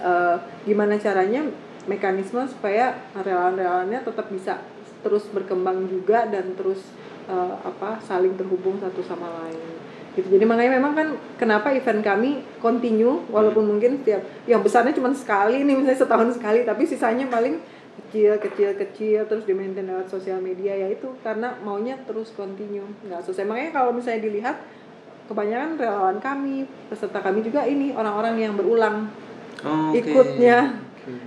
eh, 0.00 0.36
gimana 0.66 0.98
caranya 0.98 1.46
mekanisme 1.86 2.46
supaya 2.46 2.94
relawan-relawannya 3.14 4.06
tetap 4.06 4.26
bisa 4.30 4.62
terus 5.02 5.26
berkembang 5.30 5.90
juga 5.90 6.30
dan 6.30 6.54
terus 6.54 6.82
eh, 7.26 7.54
apa 7.62 7.98
saling 8.02 8.38
terhubung 8.38 8.78
satu 8.78 9.02
sama 9.02 9.26
lain 9.42 9.60
gitu. 10.12 10.28
Jadi 10.28 10.44
makanya 10.44 10.76
memang 10.76 10.92
kan 10.92 11.08
kenapa 11.40 11.72
event 11.72 12.04
kami 12.04 12.44
continue 12.60 13.24
walaupun 13.32 13.64
mungkin 13.64 14.00
setiap 14.04 14.20
yang 14.44 14.60
besarnya 14.60 14.92
cuma 14.92 15.08
sekali 15.16 15.64
nih 15.64 15.74
misalnya 15.76 16.00
setahun 16.04 16.36
sekali 16.36 16.68
tapi 16.68 16.82
sisanya 16.84 17.26
paling 17.32 17.56
kecil 17.92 18.36
kecil 18.40 18.70
kecil 18.76 19.20
terus 19.28 19.44
di 19.44 19.52
maintain 19.52 19.84
lewat 19.84 20.08
sosial 20.08 20.40
media 20.40 20.72
ya 20.72 20.88
itu 20.88 21.12
karena 21.20 21.56
maunya 21.64 21.96
terus 22.04 22.32
continue. 22.32 22.84
Nggak 23.08 23.24
selesai. 23.24 23.44
Makanya 23.48 23.70
kalau 23.72 23.90
misalnya 23.92 24.20
dilihat 24.24 24.56
kebanyakan 25.28 25.80
relawan 25.80 26.18
kami 26.20 26.68
peserta 26.92 27.20
kami 27.24 27.40
juga 27.40 27.64
ini 27.64 27.96
orang-orang 27.96 28.36
yang 28.36 28.52
berulang 28.52 29.08
Oke. 29.64 30.04
ikutnya. 30.04 30.76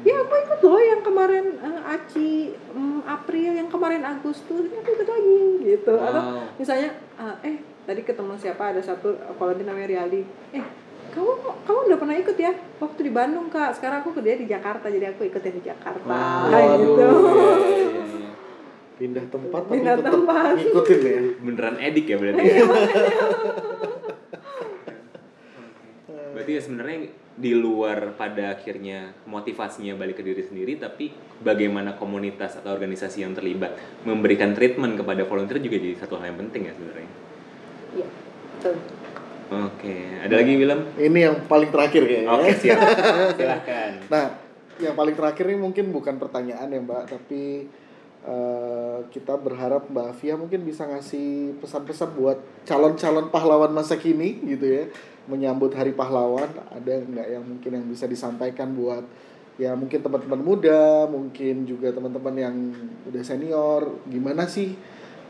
Ya 0.08 0.16
aku 0.24 0.34
ikut 0.40 0.60
loh 0.64 0.80
yang 0.80 1.02
kemarin 1.04 1.46
eh, 1.60 1.92
Aci 1.92 2.56
mm, 2.72 3.04
April 3.04 3.52
yang 3.60 3.68
kemarin 3.68 4.08
Agustus 4.08 4.72
ini 4.72 4.76
aku 4.80 4.90
ikut 4.94 5.10
lagi 5.10 5.42
gitu. 5.68 5.94
Atau 6.00 6.22
Wow. 6.22 6.42
misalnya 6.56 6.90
ah, 7.20 7.36
eh 7.44 7.60
tadi 7.86 8.02
ketemu 8.02 8.34
siapa 8.36 8.64
ada 8.68 8.82
satu 8.82 9.08
volunteer 9.36 9.66
namanya 9.66 9.88
Rialdi 9.88 10.22
eh 10.52 10.66
kamu 11.08 11.32
kamu 11.64 11.80
udah 11.86 11.98
pernah 11.98 12.16
ikut 12.18 12.36
ya 12.36 12.52
waktu 12.76 13.00
di 13.02 13.12
Bandung 13.12 13.48
kak 13.48 13.72
sekarang 13.74 14.02
aku 14.02 14.12
kerja 14.12 14.36
di 14.36 14.46
Jakarta 14.46 14.86
jadi 14.86 15.10
aku 15.10 15.24
ikut 15.24 15.40
yang 15.40 15.56
di 15.56 15.64
Jakarta 15.64 16.04
Wow. 16.04 16.50
kayak 16.50 16.66
Waduh. 16.68 16.82
gitu 16.82 17.06
Iya, 17.06 17.54
iya, 17.72 18.04
iya. 18.04 18.30
Pindah 18.96 19.26
tempat 19.28 19.60
tapi 19.62 19.74
Pindah 19.76 19.94
tetap 19.98 20.12
tempat. 20.14 20.54
ngikutin 20.56 21.00
ya. 21.02 21.20
Beneran 21.38 21.76
edik 21.78 22.06
ya 22.06 22.16
berarti. 22.16 22.42
Iya, 22.42 22.56
ya? 22.56 22.66
berarti 26.32 26.52
ya 26.52 26.62
sebenarnya 26.62 26.98
di 27.36 27.52
luar 27.54 28.16
pada 28.16 28.52
akhirnya 28.52 28.98
motivasinya 29.26 29.96
balik 29.96 30.20
ke 30.20 30.24
diri 30.24 30.40
sendiri 30.42 30.76
tapi 30.76 31.12
bagaimana 31.38 31.96
komunitas 31.96 32.56
atau 32.56 32.72
organisasi 32.72 33.24
yang 33.24 33.32
terlibat 33.32 33.76
memberikan 34.04 34.52
treatment 34.52 34.96
kepada 34.96 35.24
volunteer 35.24 35.60
juga 35.60 35.76
jadi 35.76 35.96
satu 35.98 36.16
hal 36.16 36.32
yang 36.32 36.40
penting 36.42 36.68
ya 36.68 36.74
sebenarnya 36.74 37.10
Iya, 37.96 38.08
betul. 38.60 38.76
Oke, 39.46 39.96
ada 40.26 40.42
lagi 40.42 40.54
Willem? 40.58 40.82
Ini 40.98 41.20
yang 41.32 41.38
paling 41.46 41.70
terakhir 41.70 42.02
kayaknya. 42.04 42.30
Oke, 42.34 42.52
siap. 42.58 42.80
Silahkan. 43.38 43.92
Nah, 44.10 44.26
yang 44.82 44.98
paling 44.98 45.16
terakhir 45.16 45.46
ini 45.48 45.60
mungkin 45.62 45.94
bukan 45.94 46.18
pertanyaan 46.18 46.68
ya 46.68 46.82
Mbak, 46.82 47.04
tapi 47.08 47.70
eh, 48.26 48.98
kita 49.14 49.38
berharap 49.38 49.88
Mbak 49.88 50.08
Afia 50.18 50.36
mungkin 50.36 50.66
bisa 50.66 50.90
ngasih 50.90 51.62
pesan-pesan 51.62 52.18
buat 52.18 52.42
calon-calon 52.66 53.30
pahlawan 53.30 53.72
masa 53.72 53.96
kini 54.02 54.42
gitu 54.44 54.66
ya, 54.66 54.84
menyambut 55.30 55.72
Hari 55.78 55.94
Pahlawan. 55.94 56.50
Ada 56.74 57.06
nggak 57.06 57.28
yang 57.38 57.44
mungkin 57.46 57.72
yang 57.72 57.86
bisa 57.86 58.10
disampaikan 58.10 58.74
buat 58.74 59.06
ya 59.56 59.72
mungkin 59.72 60.04
teman-teman 60.04 60.42
muda, 60.42 61.08
mungkin 61.08 61.64
juga 61.64 61.94
teman-teman 61.96 62.36
yang 62.36 62.56
udah 63.08 63.24
senior, 63.24 63.88
gimana 64.10 64.44
sih 64.50 64.76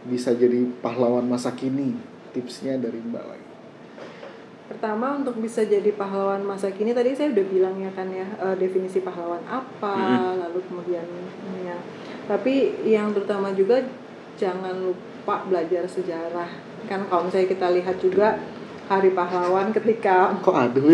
bisa 0.08 0.34
jadi 0.34 0.66
pahlawan 0.82 1.26
masa 1.28 1.54
kini? 1.54 2.15
Tipsnya 2.36 2.76
dari 2.76 3.00
Mbak 3.00 3.26
lagi. 3.26 3.48
Pertama 4.66 5.16
untuk 5.16 5.38
bisa 5.38 5.62
jadi 5.62 5.88
pahlawan 5.90 6.42
masa 6.42 6.68
kini 6.68 6.92
tadi 6.92 7.14
saya 7.14 7.30
udah 7.32 7.46
bilang 7.46 7.76
ya 7.78 7.92
kan 7.92 8.10
ya 8.10 8.26
eh, 8.26 8.56
definisi 8.58 9.00
pahlawan 9.00 9.40
apa, 9.46 9.94
Mm-mm. 9.96 10.42
lalu 10.42 10.60
kemudian 10.66 11.06
ya. 11.62 11.78
Tapi 12.26 12.54
yang 12.84 13.14
terutama 13.14 13.54
juga 13.54 13.80
jangan 14.36 14.74
lupa 14.76 15.46
belajar 15.46 15.86
sejarah. 15.86 16.50
Kan 16.86 17.06
kalau 17.06 17.26
misalnya 17.26 17.48
kita 17.48 17.68
lihat 17.72 17.98
juga 17.98 18.36
Hari 18.86 19.14
Pahlawan 19.14 19.74
ketika 19.74 20.30
Kok 20.46 20.54
aduh 20.54 20.94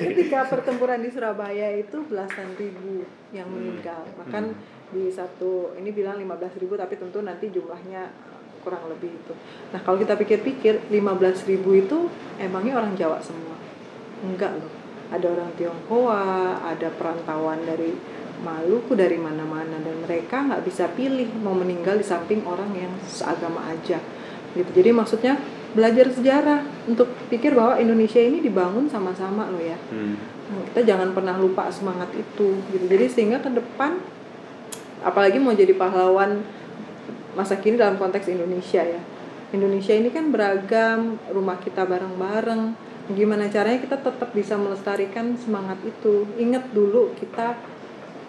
ketika 0.00 0.48
pertempuran 0.48 1.00
di 1.00 1.12
Surabaya 1.12 1.76
itu 1.76 2.00
belasan 2.08 2.56
ribu 2.56 3.04
yang 3.30 3.44
Hmm. 3.44 3.60
meninggal 3.60 4.00
bahkan 4.16 4.56
di 4.88 5.10
satu 5.10 5.74
ini 5.76 5.90
bilang 5.90 6.16
15 6.16 6.56
ribu 6.56 6.78
tapi 6.78 6.96
tentu 6.96 7.20
nanti 7.20 7.50
jumlahnya 7.50 8.08
kurang 8.64 8.88
lebih 8.88 9.12
itu. 9.12 9.32
Nah 9.70 9.80
kalau 9.84 10.00
kita 10.00 10.16
pikir-pikir 10.16 10.88
15 10.88 11.50
ribu 11.52 11.76
itu 11.76 12.08
emangnya 12.40 12.80
orang 12.80 12.96
Jawa 12.96 13.20
semua? 13.20 13.54
Enggak 14.24 14.56
loh. 14.56 14.72
Ada 15.12 15.26
orang 15.30 15.50
Tionghoa 15.54 16.64
ada 16.64 16.88
perantauan 16.96 17.62
dari 17.68 17.92
Maluku 18.34 18.98
dari 18.98 19.14
mana-mana 19.16 19.78
dan 19.78 20.02
mereka 20.02 20.42
nggak 20.42 20.66
bisa 20.66 20.90
pilih 20.92 21.30
mau 21.40 21.54
meninggal 21.54 21.96
di 21.96 22.04
samping 22.04 22.42
orang 22.44 22.74
yang 22.74 22.92
seagama 23.06 23.62
aja 23.70 24.02
gitu. 24.52 24.70
Jadi 24.74 24.90
maksudnya 24.90 25.38
belajar 25.72 26.10
sejarah 26.10 26.60
untuk 26.90 27.08
pikir 27.30 27.54
bahwa 27.54 27.78
Indonesia 27.78 28.18
ini 28.18 28.42
dibangun 28.42 28.90
sama-sama 28.90 29.48
loh 29.48 29.62
ya. 29.62 29.78
Hmm. 29.88 30.18
Kita 30.70 30.82
jangan 30.82 31.14
pernah 31.14 31.38
lupa 31.38 31.70
semangat 31.70 32.10
itu 32.12 32.58
gitu. 32.74 32.84
Jadi 32.84 33.06
sehingga 33.06 33.38
ke 33.38 33.48
depan 33.54 34.02
apalagi 35.04 35.38
mau 35.38 35.54
jadi 35.54 35.72
pahlawan 35.72 36.42
masa 37.34 37.58
kini 37.58 37.78
dalam 37.78 37.98
konteks 37.98 38.30
Indonesia 38.30 38.82
ya. 38.82 39.00
Indonesia 39.54 39.94
ini 39.94 40.10
kan 40.10 40.34
beragam 40.34 41.18
rumah 41.30 41.58
kita 41.62 41.86
bareng-bareng. 41.86 42.74
Gimana 43.14 43.46
caranya 43.52 43.78
kita 43.84 44.00
tetap 44.00 44.32
bisa 44.34 44.58
melestarikan 44.58 45.36
semangat 45.38 45.78
itu? 45.84 46.26
Ingat 46.40 46.72
dulu 46.74 47.14
kita 47.14 47.54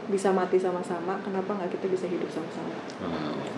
bisa 0.05 0.29
mati 0.29 0.61
sama-sama 0.61 1.17
kenapa 1.25 1.57
nggak 1.57 1.81
kita 1.81 1.89
bisa 1.89 2.05
hidup 2.05 2.29
sama-sama. 2.29 2.77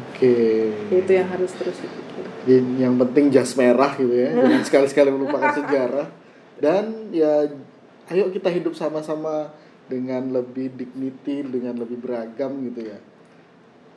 Oke. 0.07 0.71
itu 0.87 1.11
yang 1.11 1.27
harus 1.27 1.51
terus 1.59 1.75
dipikir 1.83 2.23
Jadi 2.47 2.79
yang 2.79 2.95
penting 2.95 3.27
jas 3.27 3.51
merah 3.59 3.91
gitu 3.99 4.15
ya. 4.15 4.31
Jangan 4.47 4.63
sekali-sekali 4.63 5.09
melupakan 5.11 5.51
sejarah. 5.51 6.07
Dan 6.57 7.11
ya 7.11 7.43
ayo 8.15 8.31
kita 8.31 8.47
hidup 8.47 8.73
sama-sama 8.79 9.51
dengan 9.91 10.31
lebih 10.31 10.71
dignity 10.75 11.43
dengan 11.43 11.75
lebih 11.79 11.99
beragam 11.99 12.63
gitu 12.63 12.91
ya 12.91 12.99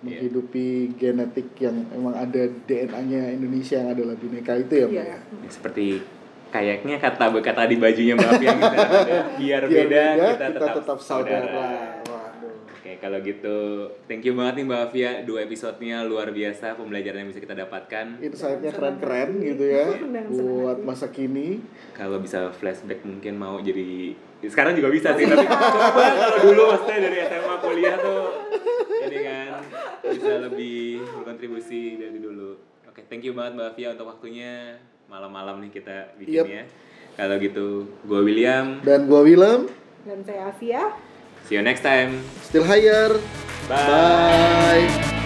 menghidupi 0.01 0.67
genetik 0.97 1.53
yang 1.57 1.77
emang 1.91 2.15
ada 2.15 2.49
DNA-nya 2.65 3.37
Indonesia 3.37 3.77
yang 3.77 3.93
adalah 3.93 4.17
bineka 4.17 4.57
itu 4.57 4.73
ya 4.75 4.87
Mbak 4.87 4.97
Iya. 4.97 5.05
ya 5.05 5.19
Ya, 5.21 5.51
seperti 5.51 5.87
kayaknya 6.49 6.97
kata 6.97 7.25
kata 7.37 7.69
di 7.69 7.77
bajunya 7.77 8.17
Mbak 8.17 8.31
Afia 8.33 8.51
gitu. 8.51 8.77
biar, 9.39 9.63
beda, 9.69 10.05
kita, 10.17 10.47
tetap, 10.51 10.99
saudara. 10.99 11.47
Waduh. 11.47 12.00
Kalau 13.01 13.19
gitu 13.25 13.89
thank 14.05 14.21
you 14.29 14.37
banget 14.37 14.61
nih 14.61 14.65
Mbak 14.69 14.81
Afia 14.93 15.11
dua 15.25 15.49
episodenya 15.49 16.05
luar 16.05 16.29
biasa 16.37 16.77
pembelajaran 16.77 17.25
yang 17.25 17.31
bisa 17.33 17.41
kita 17.41 17.57
dapatkan. 17.57 18.21
Insight-nya 18.21 18.71
keren-keren 18.77 19.41
gitu 19.41 19.65
ya 19.65 19.89
buat 20.29 20.77
hati. 20.77 20.85
masa 20.85 21.07
kini. 21.09 21.65
Kalau 21.97 22.21
bisa 22.21 22.53
flashback 22.53 23.01
mungkin 23.03 23.41
mau 23.41 23.57
jadi 23.59 24.13
sekarang 24.41 24.73
juga 24.73 24.89
bisa 24.89 25.13
sih 25.21 25.29
tapi 25.29 25.45
coba 25.45 26.05
kalau 26.17 26.39
dulu 26.49 26.63
maksudnya 26.73 26.99
dari 27.05 27.19
SMA 27.29 27.57
kuliah 27.61 27.97
tuh 28.01 28.25
ini 29.05 29.19
kan 29.21 29.49
bisa 30.01 30.33
lebih 30.49 31.05
berkontribusi 31.05 32.01
dari 32.01 32.19
dulu. 32.21 32.57
Oke, 32.89 33.05
thank 33.09 33.25
you 33.25 33.33
banget 33.33 33.57
Mbak 33.57 33.69
Afia 33.77 33.89
untuk 33.97 34.09
waktunya 34.13 34.81
malam-malam 35.09 35.61
nih 35.65 35.71
kita 35.73 36.17
bikinnya. 36.17 36.65
Kalau 37.21 37.37
gitu, 37.37 37.85
gue 38.09 38.21
William. 38.23 38.81
Dan 38.81 39.05
gua 39.11 39.21
Willem, 39.21 39.69
dan 40.09 40.25
saya 40.25 40.49
Afia 40.49 40.97
See 41.47 41.55
you 41.57 41.63
next 41.63 41.83
time. 41.83 42.23
still 42.43 42.65
higher. 42.65 43.09
Bye. 43.69 44.89
Bye. 44.89 45.17